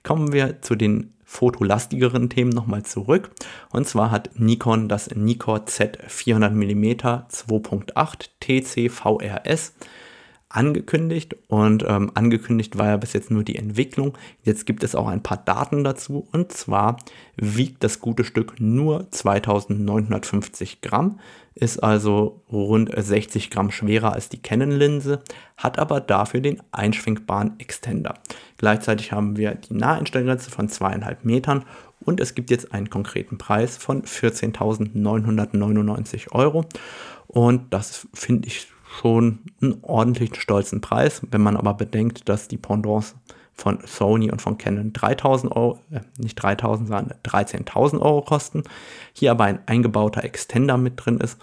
Kommen 0.01 0.33
wir 0.33 0.61
zu 0.61 0.75
den 0.75 1.13
fotolastigeren 1.23 2.29
Themen 2.29 2.51
nochmal 2.51 2.83
zurück. 2.83 3.31
Und 3.71 3.87
zwar 3.87 4.09
hat 4.09 4.39
Nikon 4.39 4.89
das 4.89 5.09
Nikon 5.15 5.61
Z400mm 5.61 7.29
2.8 7.29 8.29
TC 8.39 8.91
VRS 8.91 9.73
angekündigt 10.55 11.35
und 11.47 11.83
ähm, 11.87 12.11
angekündigt 12.13 12.77
war 12.77 12.87
ja 12.87 12.97
bis 12.97 13.13
jetzt 13.13 13.29
nur 13.29 13.43
die 13.43 13.57
Entwicklung. 13.57 14.17
Jetzt 14.43 14.65
gibt 14.65 14.83
es 14.83 14.95
auch 14.95 15.07
ein 15.07 15.21
paar 15.21 15.37
Daten 15.37 15.83
dazu 15.83 16.27
und 16.31 16.53
zwar 16.53 16.97
wiegt 17.35 17.83
das 17.83 17.99
gute 17.99 18.23
Stück 18.23 18.59
nur 18.59 19.11
2950 19.11 20.81
Gramm, 20.81 21.19
ist 21.55 21.83
also 21.83 22.41
rund 22.51 22.89
60 22.95 23.49
Gramm 23.49 23.71
schwerer 23.71 24.13
als 24.13 24.29
die 24.29 24.41
Canon-Linse, 24.41 25.21
hat 25.57 25.77
aber 25.77 25.99
dafür 25.99 26.39
den 26.39 26.61
einschwingbaren 26.71 27.59
Extender. 27.59 28.13
Gleichzeitig 28.57 29.11
haben 29.11 29.35
wir 29.35 29.55
die 29.55 29.73
Naheinstellgrenze 29.73 30.51
von 30.51 30.69
zweieinhalb 30.69 31.25
Metern 31.25 31.65
und 31.99 32.21
es 32.21 32.33
gibt 32.33 32.49
jetzt 32.49 32.73
einen 32.73 32.89
konkreten 32.89 33.37
Preis 33.37 33.75
von 33.75 34.03
14.999 34.03 36.31
Euro 36.31 36.63
und 37.27 37.73
das 37.73 38.07
finde 38.13 38.47
ich 38.47 38.67
schon 38.99 39.39
einen 39.61 39.79
ordentlichen 39.81 40.35
stolzen 40.35 40.81
Preis. 40.81 41.21
Wenn 41.29 41.41
man 41.41 41.57
aber 41.57 41.73
bedenkt, 41.73 42.29
dass 42.29 42.47
die 42.47 42.57
Pendants 42.57 43.15
von 43.53 43.79
Sony 43.85 44.31
und 44.31 44.41
von 44.41 44.57
Canon 44.57 44.93
3000 44.93 45.51
Euro, 45.55 45.79
äh, 45.91 46.01
nicht 46.17 46.35
3000, 46.35 46.89
sondern 46.89 47.17
13.000 47.23 48.01
Euro 48.01 48.21
kosten, 48.21 48.63
hier 49.13 49.31
aber 49.31 49.45
ein 49.45 49.59
eingebauter 49.65 50.23
Extender 50.23 50.77
mit 50.77 50.93
drin 50.97 51.19
ist, 51.19 51.39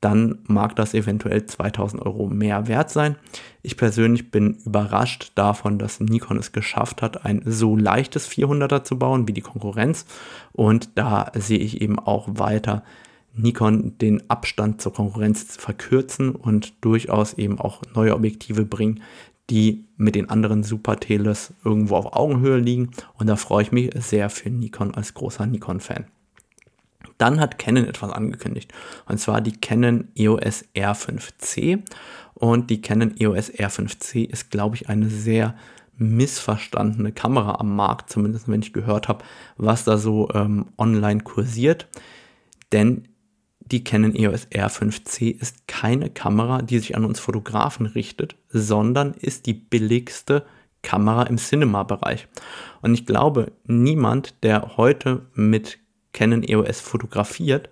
dann 0.00 0.40
mag 0.48 0.74
das 0.74 0.94
eventuell 0.94 1.46
2000 1.46 2.02
Euro 2.02 2.26
mehr 2.26 2.66
wert 2.66 2.90
sein. 2.90 3.14
Ich 3.62 3.76
persönlich 3.76 4.32
bin 4.32 4.58
überrascht 4.64 5.30
davon, 5.36 5.78
dass 5.78 6.00
Nikon 6.00 6.38
es 6.38 6.50
geschafft 6.50 7.02
hat, 7.02 7.24
ein 7.24 7.42
so 7.44 7.76
leichtes 7.76 8.28
400er 8.28 8.82
zu 8.82 8.98
bauen 8.98 9.28
wie 9.28 9.32
die 9.32 9.42
Konkurrenz. 9.42 10.04
Und 10.50 10.90
da 10.96 11.30
sehe 11.34 11.60
ich 11.60 11.80
eben 11.80 12.00
auch 12.00 12.26
weiter 12.32 12.82
Nikon 13.34 13.96
den 13.98 14.28
Abstand 14.28 14.80
zur 14.80 14.92
Konkurrenz 14.92 15.56
verkürzen 15.56 16.34
und 16.34 16.74
durchaus 16.84 17.34
eben 17.34 17.58
auch 17.58 17.82
neue 17.94 18.14
Objektive 18.14 18.64
bringen, 18.64 19.02
die 19.50 19.84
mit 19.96 20.14
den 20.14 20.30
anderen 20.30 20.62
Super 20.62 20.98
Teles 20.98 21.52
irgendwo 21.64 21.96
auf 21.96 22.12
Augenhöhe 22.14 22.58
liegen. 22.58 22.90
Und 23.18 23.26
da 23.26 23.36
freue 23.36 23.62
ich 23.62 23.72
mich 23.72 23.90
sehr 23.94 24.30
für 24.30 24.50
Nikon 24.50 24.94
als 24.94 25.14
großer 25.14 25.46
Nikon-Fan. 25.46 26.06
Dann 27.18 27.40
hat 27.40 27.58
Canon 27.58 27.86
etwas 27.86 28.10
angekündigt. 28.10 28.72
Und 29.06 29.18
zwar 29.18 29.40
die 29.40 29.52
Canon 29.52 30.08
EOS 30.16 30.64
R5C. 30.74 31.82
Und 32.34 32.70
die 32.70 32.80
Canon 32.80 33.14
EOS 33.18 33.52
R5C 33.52 34.28
ist, 34.28 34.50
glaube 34.50 34.76
ich, 34.76 34.88
eine 34.88 35.08
sehr 35.08 35.54
missverstandene 35.98 37.12
Kamera 37.12 37.56
am 37.60 37.76
Markt, 37.76 38.10
zumindest 38.10 38.48
wenn 38.48 38.62
ich 38.62 38.72
gehört 38.72 39.08
habe, 39.08 39.24
was 39.56 39.84
da 39.84 39.98
so 39.98 40.30
ähm, 40.34 40.66
online 40.78 41.20
kursiert. 41.20 41.86
Denn 42.72 43.06
die 43.66 43.84
Canon 43.84 44.14
EOS 44.14 44.48
R5C 44.48 45.38
ist 45.38 45.66
keine 45.68 46.10
Kamera, 46.10 46.62
die 46.62 46.78
sich 46.78 46.96
an 46.96 47.04
uns 47.04 47.20
Fotografen 47.20 47.86
richtet, 47.86 48.36
sondern 48.48 49.14
ist 49.14 49.46
die 49.46 49.54
billigste 49.54 50.44
Kamera 50.82 51.24
im 51.24 51.36
Cinema-Bereich. 51.36 52.28
Und 52.80 52.94
ich 52.94 53.06
glaube, 53.06 53.52
niemand, 53.64 54.42
der 54.42 54.76
heute 54.76 55.26
mit 55.34 55.78
Canon 56.12 56.42
EOS 56.42 56.80
fotografiert, 56.80 57.70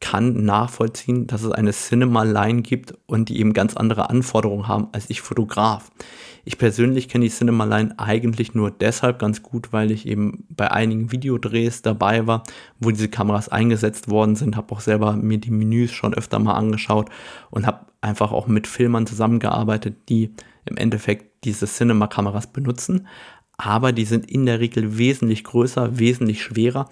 kann 0.00 0.44
nachvollziehen, 0.44 1.26
dass 1.26 1.42
es 1.42 1.52
eine 1.52 1.72
Cinema-Line 1.72 2.62
gibt 2.62 2.94
und 3.06 3.28
die 3.28 3.40
eben 3.40 3.52
ganz 3.52 3.76
andere 3.76 4.10
Anforderungen 4.10 4.68
haben 4.68 4.88
als 4.92 5.08
ich 5.08 5.20
Fotograf. 5.20 5.90
Ich 6.48 6.58
persönlich 6.58 7.08
kenne 7.08 7.24
die 7.24 7.30
Cinema 7.30 7.64
Line 7.64 7.98
eigentlich 7.98 8.54
nur 8.54 8.70
deshalb 8.70 9.18
ganz 9.18 9.42
gut, 9.42 9.72
weil 9.72 9.90
ich 9.90 10.06
eben 10.06 10.44
bei 10.48 10.70
einigen 10.70 11.10
Videodrehs 11.10 11.82
dabei 11.82 12.28
war, 12.28 12.44
wo 12.78 12.92
diese 12.92 13.08
Kameras 13.08 13.48
eingesetzt 13.48 14.08
worden 14.08 14.36
sind, 14.36 14.56
habe 14.56 14.72
auch 14.72 14.80
selber 14.80 15.16
mir 15.16 15.38
die 15.38 15.50
Menüs 15.50 15.90
schon 15.90 16.14
öfter 16.14 16.38
mal 16.38 16.54
angeschaut 16.54 17.10
und 17.50 17.66
habe 17.66 17.86
einfach 18.00 18.30
auch 18.30 18.46
mit 18.46 18.68
Filmern 18.68 19.08
zusammengearbeitet, 19.08 20.08
die 20.08 20.34
im 20.66 20.76
Endeffekt 20.76 21.44
diese 21.44 21.66
Cinema-Kameras 21.66 22.46
benutzen. 22.48 23.08
Aber 23.58 23.90
die 23.90 24.04
sind 24.04 24.30
in 24.30 24.46
der 24.46 24.60
Regel 24.60 24.98
wesentlich 24.98 25.42
größer, 25.42 25.98
wesentlich 25.98 26.42
schwerer 26.42 26.88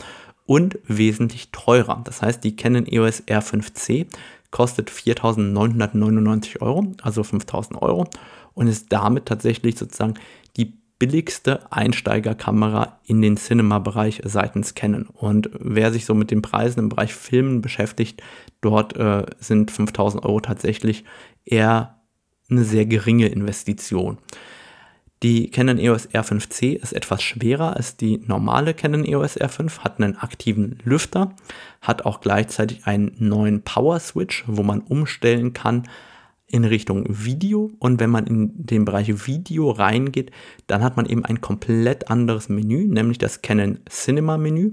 und 0.46 0.78
wesentlich 0.87 1.50
teurer. 1.52 2.02
Das 2.04 2.22
heißt, 2.22 2.44
die 2.44 2.57
Canon 2.57 2.87
EOS 2.87 3.22
R5C 3.24 4.07
kostet 4.50 4.90
4.999 4.90 6.61
Euro, 6.61 6.92
also 7.02 7.22
5.000 7.22 7.80
Euro 7.80 8.07
und 8.54 8.68
ist 8.68 8.92
damit 8.92 9.26
tatsächlich 9.26 9.76
sozusagen 9.76 10.14
die 10.57 10.78
billigste 10.98 11.72
Einsteigerkamera 11.72 13.00
in 13.04 13.20
den 13.20 13.37
Cinema-Bereich 13.37 14.22
seitens 14.24 14.74
Canon. 14.74 15.07
Und 15.07 15.50
wer 15.59 15.92
sich 15.92 16.04
so 16.04 16.14
mit 16.14 16.30
den 16.30 16.42
Preisen 16.42 16.80
im 16.80 16.88
Bereich 16.88 17.14
Filmen 17.14 17.62
beschäftigt, 17.62 18.22
dort 18.61 18.96
äh, 18.96 19.26
sind 19.38 19.70
5000 19.70 20.24
Euro 20.24 20.40
tatsächlich 20.40 21.04
eher 21.44 21.98
eine 22.48 22.64
sehr 22.64 22.87
geringe 22.87 23.26
Investition. 23.26 24.18
Die 25.24 25.50
Canon 25.50 25.78
EOS 25.78 26.10
R5C 26.10 26.74
ist 26.74 26.92
etwas 26.92 27.22
schwerer 27.22 27.76
als 27.76 27.96
die 27.96 28.18
normale 28.26 28.74
Canon 28.74 29.06
EOS 29.06 29.40
R5, 29.40 29.78
hat 29.78 29.98
einen 29.98 30.18
aktiven 30.18 30.80
Lüfter, 30.84 31.34
hat 31.80 32.04
auch 32.04 32.20
gleichzeitig 32.20 32.87
einen 32.87 33.16
neuen 33.18 33.62
Power 33.62 33.98
Switch, 34.00 34.44
wo 34.46 34.62
man 34.62 34.82
umstellen 34.82 35.54
kann 35.54 35.88
in 36.46 36.66
Richtung 36.66 37.06
Video. 37.08 37.70
Und 37.78 38.00
wenn 38.00 38.10
man 38.10 38.26
in 38.26 38.66
den 38.66 38.84
Bereich 38.84 39.26
Video 39.26 39.70
reingeht, 39.70 40.30
dann 40.66 40.84
hat 40.84 40.98
man 40.98 41.06
eben 41.06 41.24
ein 41.24 41.40
komplett 41.40 42.10
anderes 42.10 42.50
Menü, 42.50 42.84
nämlich 42.84 43.16
das 43.16 43.40
Canon 43.40 43.78
Cinema 43.88 44.37
Menü 44.37 44.72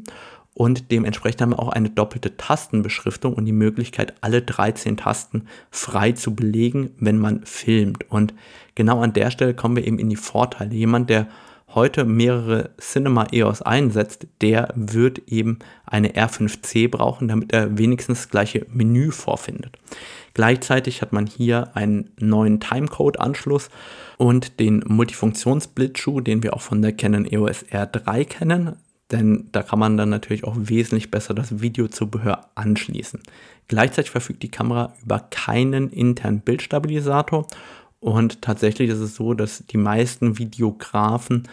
und 0.53 0.91
dementsprechend 0.91 1.41
haben 1.41 1.51
wir 1.51 1.59
auch 1.59 1.69
eine 1.69 1.89
doppelte 1.89 2.35
Tastenbeschriftung 2.35 3.33
und 3.33 3.45
die 3.45 3.53
Möglichkeit, 3.53 4.13
alle 4.21 4.41
13 4.41 4.97
Tasten 4.97 5.47
frei 5.69 6.11
zu 6.11 6.35
belegen, 6.35 6.91
wenn 6.99 7.17
man 7.17 7.45
filmt. 7.45 8.09
Und 8.11 8.33
genau 8.75 8.99
an 8.99 9.13
der 9.13 9.31
Stelle 9.31 9.53
kommen 9.53 9.77
wir 9.77 9.87
eben 9.87 9.97
in 9.97 10.09
die 10.09 10.17
Vorteile. 10.17 10.73
Jemand, 10.75 11.09
der 11.09 11.27
heute 11.73 12.03
mehrere 12.03 12.71
Cinema 12.79 13.27
EOS 13.31 13.61
einsetzt, 13.61 14.27
der 14.41 14.73
wird 14.75 15.19
eben 15.27 15.59
eine 15.85 16.15
R5C 16.15 16.89
brauchen, 16.89 17.29
damit 17.29 17.53
er 17.53 17.77
wenigstens 17.77 18.23
das 18.23 18.29
gleiche 18.29 18.65
Menü 18.69 19.11
vorfindet. 19.11 19.77
Gleichzeitig 20.33 21.01
hat 21.01 21.13
man 21.13 21.27
hier 21.27 21.75
einen 21.75 22.11
neuen 22.19 22.59
Timecode-Anschluss 22.59 23.69
und 24.17 24.59
den 24.59 24.83
Multifunktions-Blitzschuh, 24.85 26.19
den 26.19 26.43
wir 26.43 26.53
auch 26.53 26.61
von 26.61 26.81
der 26.81 26.91
Canon 26.91 27.25
EOS 27.25 27.65
R3 27.67 28.25
kennen, 28.25 28.75
denn 29.11 29.49
da 29.51 29.63
kann 29.63 29.79
man 29.79 29.97
dann 29.97 30.09
natürlich 30.09 30.43
auch 30.43 30.55
wesentlich 30.57 31.11
besser 31.11 31.33
das 31.33 31.61
Videozubehör 31.61 32.49
anschließen. 32.55 33.19
Gleichzeitig 33.67 34.11
verfügt 34.11 34.43
die 34.43 34.51
Kamera 34.51 34.93
über 35.03 35.19
keinen 35.19 35.89
internen 35.89 36.41
Bildstabilisator 36.41 37.47
und 37.99 38.41
tatsächlich 38.41 38.89
ist 38.89 38.99
es 38.99 39.15
so, 39.15 39.33
dass 39.33 39.65
die 39.67 39.77
meisten 39.77 40.37
Videografen 40.39 41.47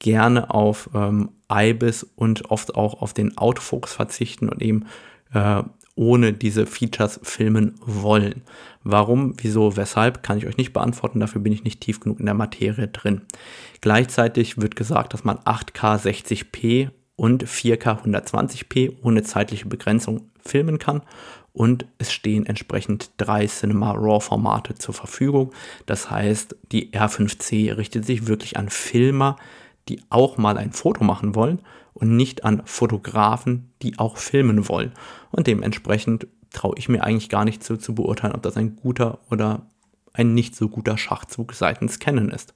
gerne 0.00 0.50
auf 0.50 0.90
ähm, 0.94 1.30
IBIS 1.50 2.02
und 2.16 2.50
oft 2.50 2.74
auch 2.74 3.00
auf 3.00 3.14
den 3.14 3.38
Autofokus 3.38 3.92
verzichten 3.92 4.48
und 4.48 4.60
eben 4.60 4.86
äh, 5.32 5.62
ohne 5.94 6.32
diese 6.32 6.66
Features 6.66 7.20
filmen 7.22 7.74
wollen. 7.84 8.42
Warum, 8.82 9.34
wieso, 9.38 9.76
weshalb, 9.76 10.22
kann 10.24 10.38
ich 10.38 10.46
euch 10.46 10.56
nicht 10.56 10.72
beantworten, 10.72 11.20
dafür 11.20 11.40
bin 11.40 11.52
ich 11.52 11.62
nicht 11.62 11.80
tief 11.80 12.00
genug 12.00 12.18
in 12.18 12.26
der 12.26 12.34
Materie 12.34 12.88
drin. 12.88 13.22
Gleichzeitig 13.80 14.60
wird 14.60 14.74
gesagt, 14.74 15.14
dass 15.14 15.22
man 15.22 15.38
8K 15.38 15.98
60p 15.98 16.90
und 17.22 17.44
4K 17.44 18.02
120p 18.02 18.96
ohne 19.04 19.22
zeitliche 19.22 19.66
Begrenzung 19.66 20.22
filmen 20.44 20.80
kann 20.80 21.02
und 21.52 21.86
es 21.98 22.12
stehen 22.12 22.46
entsprechend 22.46 23.12
drei 23.16 23.46
Cinema 23.46 23.92
RAW 23.92 24.18
Formate 24.18 24.74
zur 24.74 24.92
Verfügung. 24.92 25.52
Das 25.86 26.10
heißt, 26.10 26.56
die 26.72 26.90
R5C 26.90 27.76
richtet 27.76 28.06
sich 28.06 28.26
wirklich 28.26 28.56
an 28.56 28.70
Filmer, 28.70 29.36
die 29.88 30.02
auch 30.10 30.36
mal 30.36 30.58
ein 30.58 30.72
Foto 30.72 31.04
machen 31.04 31.36
wollen 31.36 31.60
und 31.94 32.16
nicht 32.16 32.44
an 32.44 32.62
Fotografen, 32.64 33.70
die 33.82 34.00
auch 34.00 34.16
filmen 34.16 34.68
wollen. 34.68 34.90
Und 35.30 35.46
dementsprechend 35.46 36.26
traue 36.50 36.74
ich 36.76 36.88
mir 36.88 37.04
eigentlich 37.04 37.28
gar 37.28 37.44
nicht 37.44 37.62
zu, 37.62 37.76
zu 37.76 37.94
beurteilen, 37.94 38.34
ob 38.34 38.42
das 38.42 38.56
ein 38.56 38.74
guter 38.74 39.20
oder 39.30 39.62
ein 40.12 40.34
nicht 40.34 40.56
so 40.56 40.68
guter 40.68 40.98
Schachzug 40.98 41.52
seitens 41.54 42.00
Canon 42.00 42.30
ist. 42.30 42.52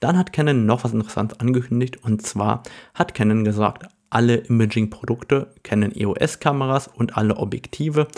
Dann 0.00 0.18
hat 0.18 0.32
Canon 0.32 0.66
noch 0.66 0.84
was 0.84 0.92
Interessantes 0.92 1.38
angekündigt 1.40 2.02
und 2.02 2.22
zwar 2.26 2.62
hat 2.94 3.14
Canon 3.14 3.44
gesagt, 3.44 3.86
alle 4.08 4.36
Imaging-Produkte, 4.36 5.54
Canon 5.62 5.92
EOS-Kameras 5.94 6.88
und 6.88 7.16
alle 7.16 7.36
Objektive, 7.36 8.08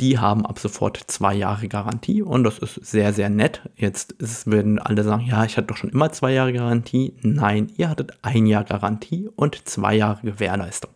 die 0.00 0.18
haben 0.18 0.44
ab 0.44 0.58
sofort 0.58 0.98
zwei 1.06 1.34
Jahre 1.34 1.68
Garantie 1.68 2.20
und 2.20 2.44
das 2.44 2.58
ist 2.58 2.74
sehr, 2.84 3.12
sehr 3.14 3.30
nett. 3.30 3.62
Jetzt 3.76 4.14
werden 4.50 4.78
alle 4.78 5.02
sagen, 5.02 5.24
ja, 5.26 5.44
ich 5.44 5.56
hatte 5.56 5.68
doch 5.68 5.76
schon 5.76 5.90
immer 5.90 6.12
zwei 6.12 6.32
Jahre 6.32 6.52
Garantie. 6.52 7.14
Nein, 7.22 7.72
ihr 7.76 7.88
hattet 7.88 8.12
ein 8.20 8.46
Jahr 8.46 8.64
Garantie 8.64 9.30
und 9.36 9.66
zwei 9.66 9.94
Jahre 9.94 10.20
Gewährleistung. 10.22 10.90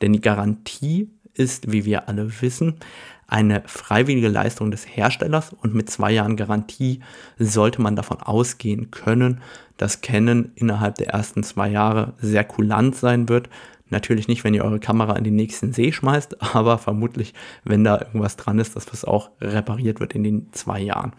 Denn 0.00 0.14
die 0.14 0.22
Garantie 0.22 1.10
ist, 1.34 1.70
wie 1.70 1.84
wir 1.84 2.08
alle 2.08 2.40
wissen, 2.40 2.76
eine 3.26 3.62
freiwillige 3.66 4.28
Leistung 4.28 4.70
des 4.70 4.86
Herstellers 4.86 5.52
und 5.52 5.74
mit 5.74 5.90
zwei 5.90 6.12
Jahren 6.12 6.36
Garantie 6.36 7.00
sollte 7.38 7.82
man 7.82 7.96
davon 7.96 8.20
ausgehen 8.20 8.90
können, 8.90 9.40
dass 9.76 10.00
Canon 10.00 10.52
innerhalb 10.54 10.96
der 10.96 11.08
ersten 11.08 11.42
zwei 11.42 11.68
Jahre 11.68 12.14
sehr 12.18 12.44
kulant 12.44 12.94
sein 12.96 13.28
wird. 13.28 13.48
Natürlich 13.88 14.26
nicht, 14.26 14.42
wenn 14.42 14.54
ihr 14.54 14.64
eure 14.64 14.80
Kamera 14.80 15.16
in 15.16 15.22
den 15.22 15.36
nächsten 15.36 15.72
See 15.72 15.92
schmeißt, 15.92 16.42
aber 16.54 16.78
vermutlich, 16.78 17.34
wenn 17.64 17.84
da 17.84 17.98
irgendwas 17.98 18.36
dran 18.36 18.58
ist, 18.58 18.76
dass 18.76 18.86
das 18.86 19.04
auch 19.04 19.30
repariert 19.40 20.00
wird 20.00 20.14
in 20.14 20.24
den 20.24 20.52
zwei 20.52 20.80
Jahren. 20.80 21.12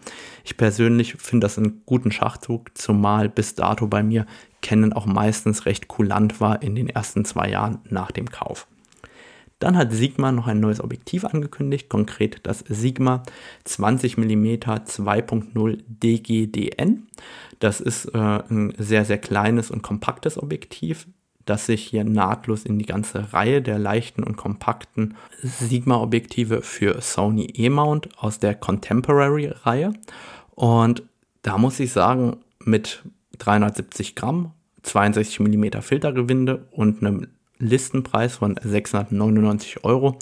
Ich 0.44 0.56
persönlich 0.56 1.14
finde 1.14 1.44
das 1.44 1.58
einen 1.58 1.82
guten 1.86 2.10
Schachzug, 2.10 2.76
zumal 2.76 3.28
bis 3.28 3.54
dato 3.54 3.86
bei 3.86 4.02
mir 4.02 4.26
Canon 4.60 4.92
auch 4.92 5.06
meistens 5.06 5.66
recht 5.66 5.88
kulant 5.88 6.40
war 6.40 6.62
in 6.62 6.74
den 6.74 6.88
ersten 6.88 7.24
zwei 7.24 7.48
Jahren 7.48 7.78
nach 7.88 8.10
dem 8.10 8.30
Kauf. 8.30 8.66
Dann 9.58 9.76
hat 9.76 9.92
Sigma 9.92 10.30
noch 10.30 10.46
ein 10.46 10.60
neues 10.60 10.80
Objektiv 10.80 11.24
angekündigt, 11.24 11.88
konkret 11.88 12.40
das 12.44 12.60
Sigma 12.68 13.22
20 13.64 14.16
mm 14.16 14.46
2.0 14.46 15.78
DGDN. 15.88 17.08
Das 17.58 17.80
ist 17.80 18.06
äh, 18.14 18.18
ein 18.18 18.72
sehr, 18.78 19.04
sehr 19.04 19.18
kleines 19.18 19.70
und 19.70 19.82
kompaktes 19.82 20.40
Objektiv, 20.40 21.08
das 21.44 21.66
sich 21.66 21.82
hier 21.84 22.04
nahtlos 22.04 22.64
in 22.64 22.78
die 22.78 22.86
ganze 22.86 23.32
Reihe 23.32 23.60
der 23.60 23.78
leichten 23.78 24.22
und 24.22 24.36
kompakten 24.36 25.16
Sigma-Objektive 25.42 26.62
für 26.62 27.00
Sony 27.00 27.46
E-Mount 27.54 28.10
aus 28.18 28.38
der 28.38 28.54
Contemporary-Reihe. 28.54 29.92
Und 30.54 31.02
da 31.42 31.58
muss 31.58 31.80
ich 31.80 31.90
sagen, 31.90 32.36
mit 32.60 33.02
370 33.38 34.14
Gramm, 34.14 34.52
62 34.82 35.40
mm 35.40 35.80
Filtergewinde 35.80 36.66
und 36.70 37.02
einem 37.02 37.28
Listenpreis 37.58 38.36
von 38.36 38.58
699 38.62 39.84
Euro 39.84 40.18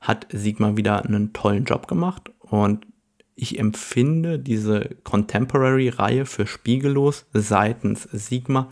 hat 0.00 0.26
Sigma 0.30 0.76
wieder 0.76 1.04
einen 1.04 1.32
tollen 1.32 1.64
Job 1.64 1.88
gemacht 1.88 2.30
und 2.40 2.86
ich 3.34 3.58
empfinde 3.58 4.38
diese 4.38 4.96
Contemporary-Reihe 5.04 6.24
für 6.24 6.46
Spiegellos 6.46 7.26
seitens 7.32 8.04
Sigma 8.04 8.68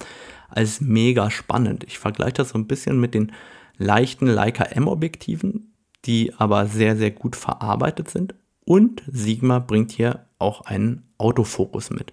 als 0.48 0.81
mega 0.81 1.31
spannend. 1.31 1.85
Ich 1.85 1.98
vergleiche 1.98 2.35
das 2.35 2.50
so 2.50 2.59
ein 2.59 2.66
bisschen 2.66 2.98
mit 2.98 3.12
den 3.12 3.33
leichten 3.77 4.27
Leica 4.27 4.64
M-Objektiven, 4.64 5.74
die 6.07 6.33
aber 6.38 6.66
sehr, 6.66 6.96
sehr 6.96 7.11
gut 7.11 7.37
verarbeitet 7.37 8.09
sind. 8.11 8.35
Und 8.64 9.03
Sigma 9.07 9.59
bringt 9.59 9.90
hier 9.90 10.27
auch 10.38 10.62
einen 10.62 11.03
Autofokus 11.18 11.90
mit. 11.90 12.12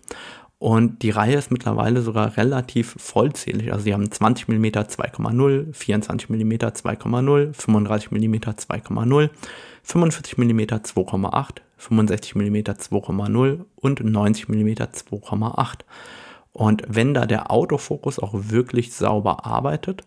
Und 0.61 1.01
die 1.01 1.09
Reihe 1.09 1.37
ist 1.37 1.49
mittlerweile 1.49 2.03
sogar 2.03 2.37
relativ 2.37 2.93
vollzählig. 2.99 3.73
Also 3.73 3.85
sie 3.85 3.95
haben 3.95 4.11
20 4.11 4.47
mm 4.47 4.65
2,0, 4.65 5.73
24 5.73 6.29
mm 6.29 6.51
2,0, 6.51 7.53
35 7.53 8.11
mm 8.11 8.35
2,0, 8.35 9.29
45 9.81 10.37
mm 10.37 10.59
2,8, 10.59 11.49
65 11.77 12.35
mm 12.35 12.55
2,0 12.57 13.65
und 13.73 14.03
90 14.03 14.49
mm 14.49 14.67
2,8. 14.67 15.79
Und 16.53 16.83
wenn 16.87 17.15
da 17.15 17.25
der 17.25 17.49
Autofokus 17.49 18.19
auch 18.19 18.35
wirklich 18.35 18.93
sauber 18.93 19.47
arbeitet, 19.47 20.03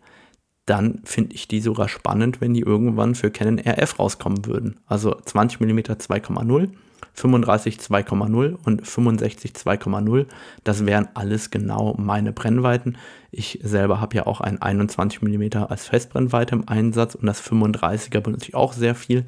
dann 0.67 1.01
finde 1.03 1.35
ich 1.35 1.49
die 1.49 1.61
sogar 1.61 1.88
spannend, 1.88 2.40
wenn 2.40 2.55
die 2.55 2.61
irgendwann 2.61 3.17
für 3.17 3.33
Canon 3.33 3.59
RF 3.59 3.99
rauskommen 3.99 4.47
würden. 4.47 4.79
Also 4.87 5.17
20 5.17 5.59
mm 5.59 5.79
2,0 5.79 6.69
35 7.14 7.79
2,0 7.79 8.57
und 8.64 8.87
65 8.87 9.53
2,0. 9.53 10.27
Das 10.64 10.85
wären 10.85 11.09
alles 11.14 11.50
genau 11.50 11.94
meine 11.98 12.33
Brennweiten. 12.33 12.98
Ich 13.31 13.61
selber 13.62 14.00
habe 14.00 14.16
ja 14.16 14.27
auch 14.27 14.40
ein 14.40 14.61
21 14.61 15.22
mm 15.22 15.64
als 15.68 15.87
Festbrennweite 15.87 16.55
im 16.57 16.68
Einsatz 16.68 17.14
und 17.14 17.27
das 17.27 17.42
35er 17.42 18.20
benutze 18.20 18.48
ich 18.48 18.55
auch 18.55 18.72
sehr 18.72 18.94
viel. 18.94 19.24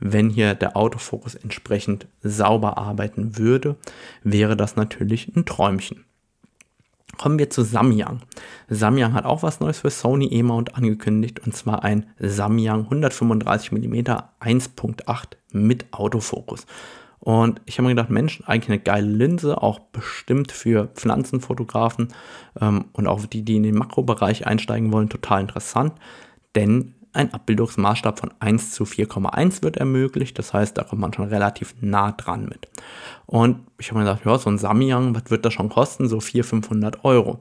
Wenn 0.00 0.30
hier 0.30 0.54
der 0.54 0.76
Autofokus 0.76 1.34
entsprechend 1.34 2.06
sauber 2.22 2.78
arbeiten 2.78 3.38
würde, 3.38 3.76
wäre 4.22 4.56
das 4.56 4.76
natürlich 4.76 5.34
ein 5.36 5.44
Träumchen. 5.44 6.04
Kommen 7.18 7.38
wir 7.38 7.50
zu 7.50 7.62
Samyang. 7.62 8.22
Samyang 8.68 9.12
hat 9.12 9.26
auch 9.26 9.42
was 9.42 9.60
Neues 9.60 9.80
für 9.80 9.90
Sony 9.90 10.26
E-Mount 10.28 10.74
angekündigt 10.74 11.40
und 11.40 11.54
zwar 11.54 11.84
ein 11.84 12.06
Samyang 12.18 12.84
135 12.84 13.72
mm 13.72 13.94
1.8 14.40 15.24
mit 15.52 15.92
Autofokus. 15.92 16.66
Und 17.20 17.60
ich 17.66 17.76
habe 17.78 17.88
mir 17.88 17.94
gedacht, 17.94 18.10
Mensch, 18.10 18.42
eigentlich 18.46 18.70
eine 18.70 18.80
geile 18.80 19.06
Linse, 19.06 19.62
auch 19.62 19.78
bestimmt 19.78 20.52
für 20.52 20.86
Pflanzenfotografen 20.94 22.08
ähm, 22.60 22.86
und 22.94 23.06
auch 23.06 23.26
die, 23.26 23.42
die 23.42 23.56
in 23.56 23.62
den 23.62 23.74
Makrobereich 23.76 24.46
einsteigen 24.46 24.90
wollen, 24.92 25.10
total 25.10 25.42
interessant. 25.42 25.92
Denn 26.54 26.94
ein 27.12 27.34
Abbildungsmaßstab 27.34 28.20
von 28.20 28.32
1 28.38 28.72
zu 28.72 28.84
4,1 28.84 29.62
wird 29.62 29.76
ermöglicht. 29.76 30.38
Das 30.38 30.54
heißt, 30.54 30.78
da 30.78 30.84
kommt 30.84 31.00
man 31.00 31.12
schon 31.12 31.28
relativ 31.28 31.74
nah 31.80 32.12
dran 32.12 32.46
mit. 32.46 32.68
Und 33.26 33.66
ich 33.78 33.90
habe 33.90 34.00
mir 34.00 34.06
gedacht, 34.06 34.24
ja, 34.24 34.38
so 34.38 34.48
ein 34.48 34.58
Samyang, 34.58 35.14
was 35.14 35.30
wird 35.30 35.44
das 35.44 35.52
schon 35.52 35.68
kosten? 35.68 36.08
So 36.08 36.20
400, 36.20 36.48
500 36.66 37.04
Euro. 37.04 37.38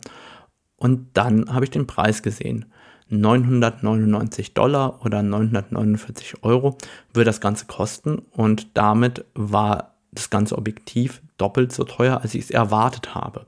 Und 0.76 1.10
dann 1.14 1.54
habe 1.54 1.66
ich 1.66 1.72
den 1.72 1.88
Preis 1.88 2.24
gesehen. 2.24 2.66
999 3.10 4.54
Dollar 4.54 5.04
oder 5.06 5.24
949 5.24 6.44
Euro 6.44 6.78
wird 7.14 7.28
das 7.28 7.42
Ganze 7.42 7.66
kosten 7.66 8.20
und 8.32 8.68
damit 8.76 9.26
war 9.34 9.96
das 10.12 10.30
ganze 10.30 10.58
Objektiv 10.58 11.22
doppelt 11.38 11.72
so 11.72 11.84
teuer, 11.84 12.22
als 12.22 12.34
ich 12.34 12.46
es 12.46 12.52
erwartet 12.52 13.16
habe. 13.16 13.46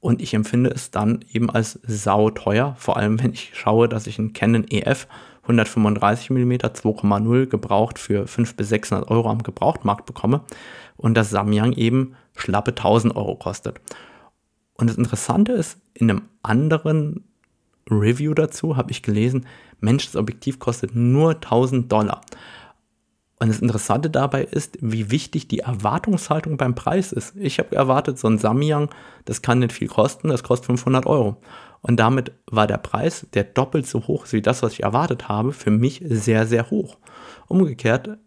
Und 0.00 0.22
ich 0.22 0.34
empfinde 0.34 0.70
es 0.70 0.90
dann 0.90 1.24
eben 1.32 1.50
als 1.50 1.80
sauteuer, 1.86 2.76
vor 2.78 2.96
allem 2.96 3.20
wenn 3.22 3.32
ich 3.32 3.52
schaue, 3.54 3.88
dass 3.88 4.06
ich 4.06 4.18
einen 4.18 4.32
Canon 4.32 4.66
EF 4.68 5.08
135 5.42 6.30
mm 6.30 6.52
2,0 6.52 7.46
gebraucht 7.46 7.98
für 7.98 8.26
500 8.26 8.56
bis 8.56 8.68
600 8.68 9.10
Euro 9.10 9.30
am 9.30 9.42
Gebrauchtmarkt 9.42 10.06
bekomme 10.06 10.42
und 10.96 11.14
das 11.14 11.30
Samyang 11.30 11.72
eben 11.72 12.14
schlappe 12.36 12.70
1000 12.72 13.14
Euro 13.16 13.36
kostet. 13.36 13.80
Und 14.74 14.90
das 14.90 14.98
Interessante 14.98 15.52
ist, 15.52 15.78
in 15.94 16.10
einem 16.10 16.22
anderen 16.42 17.24
Review 17.90 18.34
dazu 18.34 18.76
habe 18.76 18.90
ich 18.90 19.02
gelesen, 19.02 19.46
Mensch, 19.80 20.06
das 20.06 20.16
Objektiv 20.16 20.58
kostet 20.58 20.94
nur 20.94 21.34
1000 21.34 21.90
Dollar. 21.90 22.20
Und 23.38 23.48
das 23.48 23.60
Interessante 23.60 24.08
dabei 24.08 24.44
ist, 24.44 24.78
wie 24.80 25.10
wichtig 25.10 25.46
die 25.46 25.58
Erwartungshaltung 25.58 26.56
beim 26.56 26.74
Preis 26.74 27.12
ist. 27.12 27.36
Ich 27.36 27.58
habe 27.58 27.76
erwartet, 27.76 28.18
so 28.18 28.28
ein 28.28 28.38
Samyang, 28.38 28.88
das 29.26 29.42
kann 29.42 29.58
nicht 29.58 29.72
viel 29.72 29.88
kosten, 29.88 30.28
das 30.28 30.42
kostet 30.42 30.66
500 30.66 31.04
Euro. 31.04 31.36
Und 31.82 32.00
damit 32.00 32.32
war 32.46 32.66
der 32.66 32.78
Preis, 32.78 33.26
der 33.34 33.44
doppelt 33.44 33.86
so 33.86 34.06
hoch 34.06 34.24
ist 34.24 34.32
wie 34.32 34.40
das, 34.40 34.62
was 34.62 34.72
ich 34.72 34.82
erwartet 34.82 35.28
habe, 35.28 35.52
für 35.52 35.70
mich 35.70 36.02
sehr, 36.08 36.46
sehr 36.46 36.70
hoch. 36.70 36.96
Umgekehrt, 37.46 38.18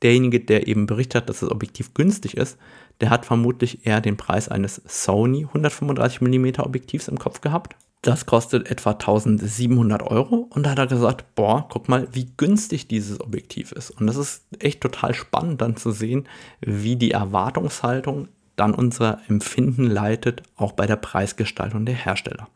derjenige, 0.00 0.40
der 0.40 0.66
eben 0.66 0.86
berichtet 0.86 1.22
hat, 1.22 1.28
dass 1.28 1.40
das 1.40 1.50
Objektiv 1.50 1.92
günstig 1.92 2.36
ist, 2.36 2.58
der 3.02 3.10
hat 3.10 3.26
vermutlich 3.26 3.86
eher 3.86 4.00
den 4.00 4.16
Preis 4.16 4.48
eines 4.48 4.80
Sony 4.86 5.44
135 5.44 6.22
mm 6.22 6.60
Objektivs 6.60 7.08
im 7.08 7.18
Kopf 7.18 7.42
gehabt 7.42 7.76
das 8.02 8.26
kostet 8.26 8.68
etwa 8.68 8.90
1700 8.90 10.02
Euro. 10.02 10.48
Und 10.50 10.64
da 10.64 10.70
hat 10.70 10.78
er 10.78 10.88
gesagt, 10.88 11.34
boah, 11.36 11.66
guck 11.68 11.88
mal, 11.88 12.08
wie 12.12 12.32
günstig 12.36 12.88
dieses 12.88 13.20
Objektiv 13.20 13.72
ist. 13.72 13.90
Und 13.90 14.08
das 14.08 14.16
ist 14.16 14.42
echt 14.58 14.80
total 14.80 15.14
spannend 15.14 15.62
dann 15.62 15.76
zu 15.76 15.92
sehen, 15.92 16.28
wie 16.60 16.96
die 16.96 17.12
Erwartungshaltung 17.12 18.28
dann 18.56 18.74
unser 18.74 19.20
Empfinden 19.28 19.86
leitet, 19.86 20.42
auch 20.56 20.72
bei 20.72 20.86
der 20.86 20.96
Preisgestaltung 20.96 21.86
der 21.86 21.94
Hersteller. 21.94 22.48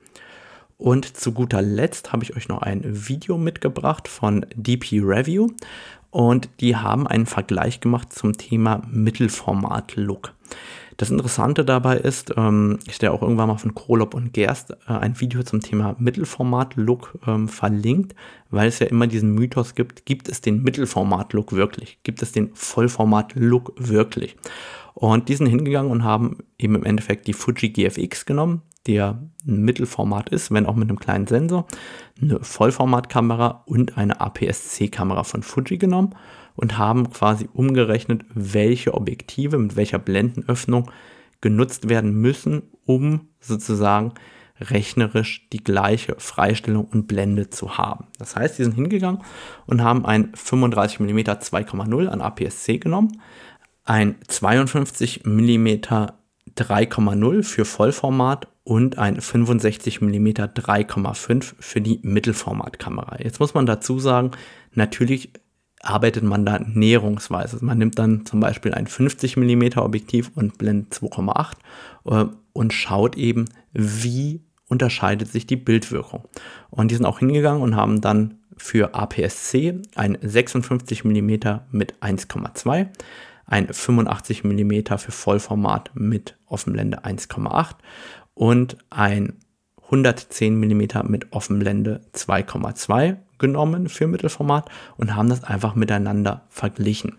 Und 0.79 1.17
zu 1.17 1.33
guter 1.33 1.63
Letzt 1.63 2.13
habe 2.13 2.23
ich 2.25 2.37
euch 2.37 2.49
noch 2.49 2.61
ein 2.61 2.83
Video 2.85 3.39
mitgebracht 3.39 4.09
von 4.09 4.45
DP 4.55 5.01
Review 5.01 5.49
und 6.11 6.51
die 6.61 6.77
haben 6.77 7.07
einen 7.07 7.27
Vergleich 7.27 7.81
gemacht 7.81 8.13
zum 8.13 8.35
Thema 8.35 8.83
Mittelformat-Look. 8.91 10.35
Das 10.97 11.11
Interessante 11.11 11.65
dabei 11.65 11.99
ist, 11.99 12.33
ähm, 12.37 12.79
ich 12.87 12.97
habe 13.03 13.13
auch 13.13 13.23
irgendwann 13.23 13.49
mal 13.49 13.59
von 13.59 13.75
Krolop 13.75 14.15
und 14.15 14.33
Gerst 14.33 14.71
äh, 14.71 14.93
ein 14.93 15.21
Video 15.21 15.43
zum 15.43 15.61
Thema 15.61 15.95
Mittelformat-Look 15.99 17.19
ähm, 17.27 17.49
verlinkt, 17.49 18.15
weil 18.51 18.69
es 18.69 18.79
ja 18.79 18.87
immer 18.87 19.07
diesen 19.07 19.35
Mythos 19.35 19.75
gibt, 19.75 20.07
gibt 20.07 20.29
es 20.29 20.41
den 20.41 20.63
Mittelformat-Look 20.63 21.53
wirklich? 21.53 21.99
Gibt 22.03 22.23
es 22.23 22.33
den 22.33 22.51
Vollformat-Look 22.55 23.75
wirklich? 23.77 24.37
Und 24.95 25.29
die 25.29 25.35
sind 25.35 25.49
hingegangen 25.49 25.91
und 25.91 26.05
haben 26.05 26.39
eben 26.59 26.75
im 26.75 26.85
Endeffekt 26.85 27.27
die 27.27 27.35
Fuji 27.35 27.69
GFX 27.69 28.25
genommen, 28.25 28.63
der 28.87 29.21
ein 29.47 29.63
Mittelformat 29.63 30.31
ist, 30.31 30.51
wenn 30.51 30.65
auch 30.65 30.77
mit 30.77 30.89
einem 30.89 30.99
kleinen 30.99 31.27
Sensor, 31.27 31.67
eine 32.23 32.41
Vollformatkamera 32.41 33.65
und 33.67 33.99
eine 33.99 34.19
APS-C-Kamera 34.21 35.25
von 35.25 35.43
Fuji 35.43 35.77
genommen 35.77 36.15
und 36.57 36.79
haben 36.79 37.11
quasi 37.11 37.49
umgerechnet, 37.53 38.25
welche 38.35 38.95
Objektive 38.95 39.59
mit 39.59 39.77
welcher 39.77 39.99
Blendenöffnung 39.99 40.91
genutzt 41.41 41.89
werden 41.89 42.13
müssen, 42.13 42.63
um 42.85 43.29
sozusagen 43.41 44.15
rechnerisch 44.61 45.49
die 45.53 45.63
gleiche 45.63 46.17
Freistellung 46.19 46.87
und 46.87 47.07
Blende 47.07 47.51
zu 47.51 47.77
haben. 47.77 48.07
Das 48.19 48.37
heißt, 48.37 48.57
sie 48.57 48.65
sind 48.65 48.75
hingegangen 48.75 49.23
und 49.67 49.83
haben 49.83 50.07
ein 50.07 50.33
35 50.35 51.01
mm 51.01 51.19
2,0 51.19 52.07
an 52.09 52.21
APS-C 52.21 52.79
genommen, 52.79 53.21
ein 53.85 54.17
52 54.27 55.25
mm 55.25 55.67
3,0 56.57 57.43
für 57.43 57.65
Vollformat 57.65 58.49
und 58.65 58.99
ein 58.99 59.21
65 59.21 60.01
mm 60.01 60.27
3,5 60.29 61.55
für 61.59 61.81
die 61.81 62.01
Mittelformatkamera. 62.03 63.19
Jetzt 63.21 63.41
muss 63.41 63.55
man 63.55 63.67
dazu 63.67 63.99
sagen, 63.99 64.31
natürlich 64.73 65.33
arbeitet 65.83 66.25
man 66.25 66.45
da 66.45 66.59
näherungsweise. 66.59 67.65
Man 67.65 67.79
nimmt 67.79 67.99
dann 67.99 68.27
zum 68.27 68.41
Beispiel 68.41 68.75
ein 68.75 68.87
50 68.87 69.37
mm 69.37 69.79
Objektiv 69.79 70.31
und 70.35 70.59
blendet 70.59 70.93
2,8 70.95 71.55
äh, 72.07 72.31
und 72.53 72.73
schaut 72.73 73.17
eben, 73.17 73.47
wie 73.73 74.43
unterscheidet 74.69 75.29
sich 75.29 75.47
die 75.47 75.57
Bildwirkung. 75.57 76.25
Und 76.71 76.91
die 76.91 76.97
sind 76.97 77.07
auch 77.07 77.21
hingegangen 77.21 77.63
und 77.63 77.77
haben 77.77 78.01
dann 78.01 78.39
für 78.57 78.95
APS-C 78.95 79.83
ein 79.95 80.19
56 80.21 81.05
mm 81.05 81.31
mit 81.71 81.95
1,2, 82.01 82.89
ein 83.45 83.73
85 83.73 84.45
mm 84.45 84.97
für 84.97 85.13
Vollformat 85.13 85.91
mit 85.95 86.37
Offenblende 86.47 87.05
1,8 87.05 87.75
und 88.35 88.79
ein 88.91 89.35
110 89.85 90.59
mm 90.59 91.07
mit 91.07 91.33
Offenblende 91.33 92.01
2,2 92.13 93.17
genommen 93.39 93.89
für 93.89 94.07
Mittelformat 94.07 94.71
und 94.97 95.15
haben 95.15 95.29
das 95.29 95.45
einfach 95.45 95.75
miteinander 95.75 96.43
verglichen. 96.49 97.19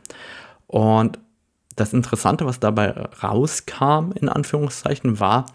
Und 0.68 1.20
das 1.76 1.94
Interessante, 1.94 2.46
was 2.46 2.60
dabei 2.60 2.90
rauskam, 2.92 4.12
in 4.16 4.30
Anführungszeichen, 4.30 5.20
war, 5.20 5.46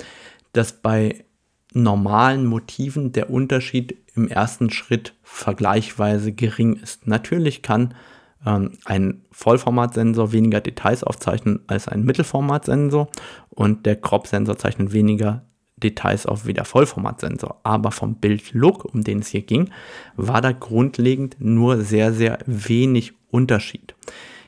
dass 0.53 0.72
bei 0.72 1.25
normalen 1.75 2.46
Motiven 2.46 3.12
der 3.12 3.31
Unterschied 3.31 3.96
im 4.14 4.29
ersten 4.29 4.70
Schritt 4.70 5.14
vergleichsweise 5.22 6.33
gering 6.33 6.77
ist. 6.77 7.07
Natürlich 7.07 7.62
kann 7.62 7.94
ähm, 8.46 8.72
ein 8.85 9.22
Vollformatsensor 9.31 10.33
weniger 10.33 10.61
Details 10.61 11.03
aufzeichnen 11.03 11.61
als 11.66 11.88
ein 11.88 12.05
Mittelformatsensor 12.05 13.09
und 13.51 13.87
der 13.87 13.96
Crop-Sensor 13.96 14.59
zeichnet 14.59 14.92
weniger 14.92 15.44
Details 15.82 16.26
auf 16.26 16.46
wie 16.46 16.54
der 16.54 16.64
Vollformatsensor. 16.64 17.60
Aber 17.62 17.90
vom 17.90 18.16
Bildlook, 18.16 18.84
um 18.84 19.04
den 19.04 19.20
es 19.20 19.28
hier 19.28 19.42
ging, 19.42 19.70
war 20.16 20.40
da 20.40 20.52
grundlegend 20.52 21.36
nur 21.38 21.82
sehr, 21.82 22.12
sehr 22.12 22.38
wenig 22.46 23.12
Unterschied. 23.30 23.94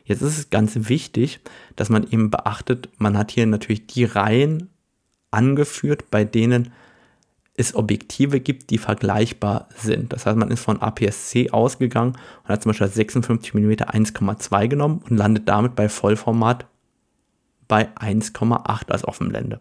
Jetzt 0.04 0.22
ist 0.22 0.38
es 0.38 0.50
ganz 0.50 0.88
wichtig, 0.88 1.40
dass 1.76 1.88
man 1.88 2.06
eben 2.10 2.30
beachtet, 2.30 2.90
man 2.98 3.16
hat 3.16 3.30
hier 3.30 3.46
natürlich 3.46 3.86
die 3.86 4.04
Reihen 4.04 4.68
angeführt, 5.30 6.10
bei 6.10 6.24
denen 6.24 6.72
es 7.56 7.74
Objektive 7.74 8.40
gibt, 8.40 8.70
die 8.70 8.78
vergleichbar 8.78 9.68
sind. 9.76 10.12
Das 10.12 10.26
heißt, 10.26 10.36
man 10.36 10.50
ist 10.50 10.60
von 10.60 10.82
APS-C 10.82 11.50
ausgegangen 11.50 12.16
und 12.42 12.48
hat 12.48 12.62
zum 12.62 12.70
Beispiel 12.70 12.88
56 12.88 13.54
mm 13.54 13.70
1,2 13.70 14.68
genommen 14.68 15.02
und 15.08 15.16
landet 15.16 15.48
damit 15.48 15.76
bei 15.76 15.88
Vollformat 15.88 16.66
bei 17.68 17.88
1,8 17.96 18.90
als 18.90 19.06
Offenblende. 19.06 19.60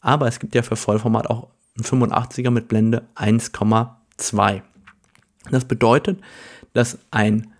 Aber 0.00 0.26
es 0.26 0.38
gibt 0.38 0.54
ja 0.54 0.62
für 0.62 0.76
Vollformat 0.76 1.28
auch 1.28 1.48
ein 1.78 1.84
85er 1.84 2.50
mit 2.50 2.68
Blende 2.68 3.06
1,2. 3.16 4.62
Das 5.50 5.64
bedeutet, 5.64 6.20
dass 6.72 6.98
ein 7.10 7.52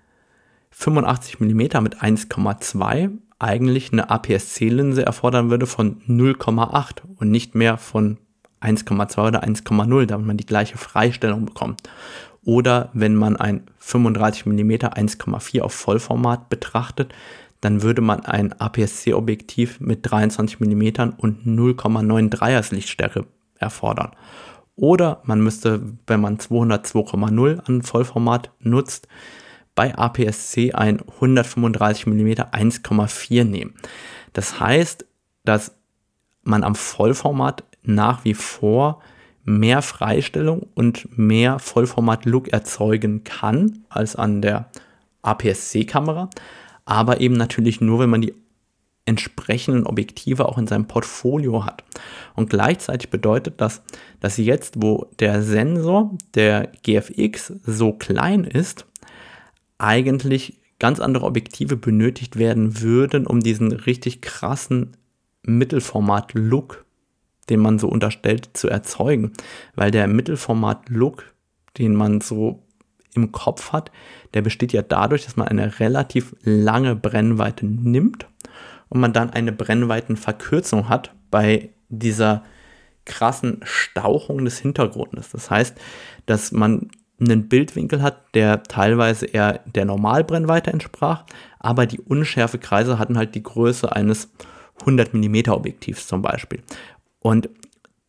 85 0.70 1.40
mm 1.40 1.58
mit 1.82 2.02
1,2 2.02 3.10
eigentlich 3.38 3.92
eine 3.92 4.10
APS-C-Linse 4.10 5.04
erfordern 5.04 5.50
würde 5.50 5.66
von 5.66 6.00
0,8 6.02 7.02
und 7.16 7.30
nicht 7.30 7.54
mehr 7.54 7.78
von 7.78 8.18
1,2 8.60 9.28
oder 9.28 9.42
1,0, 9.42 10.06
damit 10.06 10.26
man 10.26 10.36
die 10.36 10.46
gleiche 10.46 10.78
Freistellung 10.78 11.46
bekommt. 11.46 11.82
Oder 12.44 12.90
wenn 12.92 13.14
man 13.14 13.36
ein 13.36 13.64
35 13.78 14.46
mm 14.46 14.70
1,4 14.72 15.60
auf 15.62 15.72
Vollformat 15.72 16.48
betrachtet, 16.48 17.14
dann 17.60 17.82
würde 17.82 18.00
man 18.00 18.20
ein 18.20 18.58
APS-C-Objektiv 18.58 19.80
mit 19.80 20.10
23 20.10 20.60
mm 20.60 21.14
und 21.18 21.46
0,93ers 21.46 22.74
Lichtstärke 22.74 23.26
erfordern. 23.58 24.12
Oder 24.76 25.20
man 25.24 25.42
müsste, 25.42 25.82
wenn 26.06 26.20
man 26.20 26.38
202,0 26.38 27.60
an 27.60 27.82
Vollformat 27.82 28.50
nutzt, 28.60 29.08
bei 29.74 29.96
APS-C 29.96 30.72
ein 30.72 31.00
135 31.00 32.06
mm 32.06 32.28
1,4 32.28 33.44
nehmen. 33.44 33.74
Das 34.32 34.58
heißt, 34.58 35.06
dass 35.44 35.74
man 36.42 36.64
am 36.64 36.74
Vollformat 36.74 37.64
nach 37.82 38.24
wie 38.24 38.34
vor 38.34 39.00
mehr 39.44 39.82
Freistellung 39.82 40.66
und 40.74 41.16
mehr 41.16 41.58
Vollformat-Look 41.58 42.48
erzeugen 42.48 43.24
kann 43.24 43.84
als 43.88 44.16
an 44.16 44.42
der 44.42 44.70
APS-C-Kamera 45.22 46.30
aber 46.84 47.20
eben 47.20 47.34
natürlich 47.36 47.80
nur, 47.80 48.00
wenn 48.00 48.10
man 48.10 48.22
die 48.22 48.34
entsprechenden 49.06 49.86
Objektive 49.86 50.48
auch 50.48 50.58
in 50.58 50.66
seinem 50.66 50.86
Portfolio 50.86 51.64
hat. 51.64 51.84
Und 52.36 52.50
gleichzeitig 52.50 53.10
bedeutet 53.10 53.60
das, 53.60 53.82
dass 54.20 54.36
jetzt, 54.36 54.82
wo 54.82 55.10
der 55.18 55.42
Sensor 55.42 56.16
der 56.34 56.70
GFX 56.82 57.52
so 57.64 57.92
klein 57.92 58.44
ist, 58.44 58.86
eigentlich 59.78 60.60
ganz 60.78 61.00
andere 61.00 61.26
Objektive 61.26 61.76
benötigt 61.76 62.38
werden 62.38 62.80
würden, 62.80 63.26
um 63.26 63.40
diesen 63.40 63.72
richtig 63.72 64.20
krassen 64.20 64.96
Mittelformat-Look, 65.42 66.84
den 67.48 67.60
man 67.60 67.78
so 67.78 67.88
unterstellt, 67.88 68.50
zu 68.54 68.68
erzeugen. 68.68 69.32
Weil 69.74 69.90
der 69.90 70.06
Mittelformat-Look, 70.06 71.34
den 71.78 71.94
man 71.94 72.20
so 72.20 72.62
im 73.14 73.32
Kopf 73.32 73.72
hat, 73.72 73.90
der 74.34 74.42
besteht 74.42 74.72
ja 74.72 74.82
dadurch, 74.82 75.24
dass 75.24 75.36
man 75.36 75.48
eine 75.48 75.80
relativ 75.80 76.34
lange 76.42 76.96
Brennweite 76.96 77.66
nimmt 77.66 78.26
und 78.88 79.00
man 79.00 79.12
dann 79.12 79.30
eine 79.30 79.52
Brennweitenverkürzung 79.52 80.88
hat 80.88 81.12
bei 81.30 81.70
dieser 81.88 82.44
krassen 83.04 83.60
Stauchung 83.64 84.44
des 84.44 84.58
Hintergrundes. 84.58 85.30
Das 85.30 85.50
heißt, 85.50 85.76
dass 86.26 86.52
man 86.52 86.88
einen 87.20 87.48
Bildwinkel 87.48 88.02
hat, 88.02 88.34
der 88.34 88.62
teilweise 88.62 89.26
eher 89.26 89.60
der 89.66 89.84
Normalbrennweite 89.84 90.72
entsprach, 90.72 91.24
aber 91.58 91.86
die 91.86 92.00
Unschärfekreise 92.00 92.98
hatten 92.98 93.18
halt 93.18 93.34
die 93.34 93.42
Größe 93.42 93.94
eines 93.94 94.30
100 94.80 95.12
mm 95.12 95.50
Objektivs 95.50 96.06
zum 96.06 96.22
Beispiel. 96.22 96.62
Und 97.18 97.50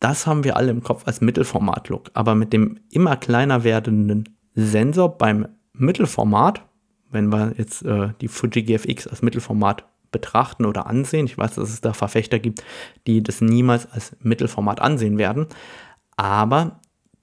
das 0.00 0.26
haben 0.26 0.44
wir 0.44 0.56
alle 0.56 0.70
im 0.70 0.82
Kopf 0.82 1.06
als 1.06 1.20
Mittelformat-Look. 1.20 2.10
Aber 2.14 2.34
mit 2.34 2.52
dem 2.52 2.80
immer 2.90 3.16
kleiner 3.16 3.62
werdenden 3.62 4.36
Sensor 4.54 5.16
beim 5.16 5.48
Mittelformat, 5.72 6.64
wenn 7.10 7.32
wir 7.32 7.54
jetzt 7.56 7.84
äh, 7.84 8.10
die 8.20 8.28
Fuji 8.28 8.62
GFX 8.62 9.06
als 9.06 9.22
Mittelformat 9.22 9.84
betrachten 10.10 10.66
oder 10.66 10.86
ansehen, 10.86 11.26
ich 11.26 11.38
weiß, 11.38 11.54
dass 11.54 11.70
es 11.70 11.80
da 11.80 11.92
Verfechter 11.92 12.38
gibt, 12.38 12.62
die 13.06 13.22
das 13.22 13.40
niemals 13.40 13.90
als 13.90 14.14
Mittelformat 14.20 14.80
ansehen 14.80 15.18
werden, 15.18 15.46
aber 16.16 16.80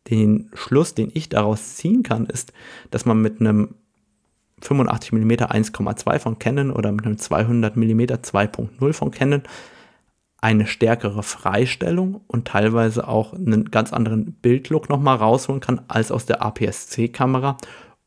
den 0.09 0.49
Schluss, 0.53 0.95
den 0.95 1.11
ich 1.13 1.29
daraus 1.29 1.75
ziehen 1.75 2.03
kann, 2.03 2.25
ist, 2.25 2.51
dass 2.89 3.05
man 3.05 3.21
mit 3.21 3.39
einem 3.39 3.75
85 4.61 5.13
mm 5.13 5.31
1,2 5.31 6.19
von 6.19 6.39
Canon 6.39 6.71
oder 6.71 6.91
mit 6.91 7.05
einem 7.05 7.17
200 7.17 7.77
mm 7.77 8.01
2.0 8.01 8.93
von 8.93 9.11
Canon 9.11 9.43
eine 10.41 10.67
stärkere 10.67 11.23
Freistellung 11.23 12.21
und 12.27 12.47
teilweise 12.47 13.07
auch 13.07 13.33
einen 13.33 13.71
ganz 13.71 13.91
anderen 13.91 14.33
Bildlook 14.33 14.89
nochmal 14.89 15.17
rausholen 15.17 15.61
kann 15.61 15.81
als 15.87 16.11
aus 16.11 16.25
der 16.25 16.41
APS-C-Kamera 16.41 17.57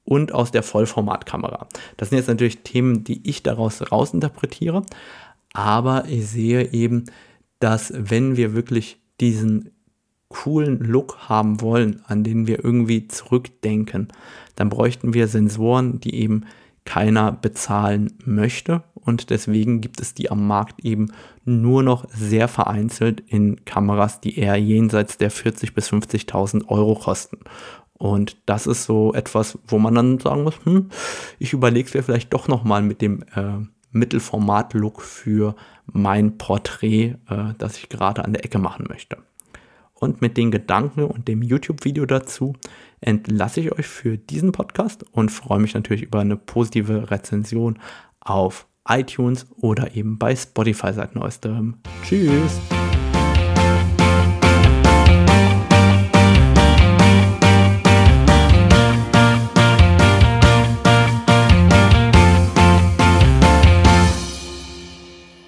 und 0.04 0.32
aus 0.32 0.50
der 0.50 0.62
Vollformatkamera. 0.62 1.66
Das 1.96 2.08
sind 2.08 2.18
jetzt 2.18 2.28
natürlich 2.28 2.58
Themen, 2.62 3.04
die 3.04 3.28
ich 3.28 3.42
daraus 3.42 3.92
rausinterpretiere, 3.92 4.84
aber 5.52 6.06
ich 6.08 6.26
sehe 6.28 6.72
eben, 6.72 7.04
dass 7.58 7.92
wenn 7.94 8.36
wir 8.36 8.54
wirklich 8.54 9.00
diesen 9.20 9.70
coolen 10.28 10.78
Look 10.80 11.28
haben 11.28 11.60
wollen, 11.60 12.00
an 12.06 12.24
den 12.24 12.46
wir 12.46 12.64
irgendwie 12.64 13.06
zurückdenken, 13.06 14.08
dann 14.56 14.70
bräuchten 14.70 15.12
wir 15.12 15.28
Sensoren, 15.28 16.00
die 16.00 16.14
eben 16.14 16.46
keiner 16.84 17.30
bezahlen 17.30 18.14
möchte. 18.24 18.82
Und 19.04 19.30
deswegen 19.30 19.80
gibt 19.80 20.00
es 20.00 20.14
die 20.14 20.30
am 20.30 20.46
Markt 20.46 20.84
eben 20.84 21.12
nur 21.44 21.82
noch 21.82 22.06
sehr 22.10 22.48
vereinzelt 22.48 23.20
in 23.26 23.64
Kameras, 23.64 24.20
die 24.20 24.38
eher 24.38 24.56
jenseits 24.56 25.18
der 25.18 25.30
40.000 25.30 25.74
bis 25.74 25.92
50.000 25.92 26.68
Euro 26.68 26.94
kosten. 26.94 27.38
Und 27.94 28.36
das 28.46 28.66
ist 28.66 28.84
so 28.84 29.12
etwas, 29.14 29.58
wo 29.66 29.78
man 29.78 29.94
dann 29.94 30.18
sagen 30.18 30.42
muss, 30.42 30.54
hm, 30.64 30.88
ich 31.38 31.52
überlege 31.52 31.88
es 31.88 31.94
mir 31.94 32.02
vielleicht 32.02 32.32
doch 32.32 32.48
nochmal 32.48 32.82
mit 32.82 33.00
dem 33.00 33.22
äh, 33.34 33.64
Mittelformat-Look 33.92 35.02
für 35.02 35.54
mein 35.86 36.38
Porträt, 36.38 37.16
äh, 37.28 37.54
das 37.58 37.76
ich 37.76 37.88
gerade 37.88 38.24
an 38.24 38.32
der 38.32 38.44
Ecke 38.44 38.58
machen 38.58 38.86
möchte. 38.88 39.18
Und 39.94 40.20
mit 40.20 40.36
den 40.36 40.50
Gedanken 40.50 41.04
und 41.04 41.28
dem 41.28 41.42
YouTube-Video 41.42 42.06
dazu 42.06 42.54
entlasse 43.00 43.60
ich 43.60 43.70
euch 43.70 43.86
für 43.86 44.18
diesen 44.18 44.50
Podcast 44.50 45.04
und 45.12 45.30
freue 45.30 45.60
mich 45.60 45.74
natürlich 45.74 46.02
über 46.02 46.18
eine 46.18 46.36
positive 46.36 47.10
Rezension 47.10 47.78
auf 48.18 48.66
iTunes 48.88 49.46
oder 49.56 49.94
eben 49.94 50.18
bei 50.18 50.34
Spotify 50.34 50.92
seit 50.92 51.14
neuestem. 51.14 51.76
Tschüss! 52.04 52.60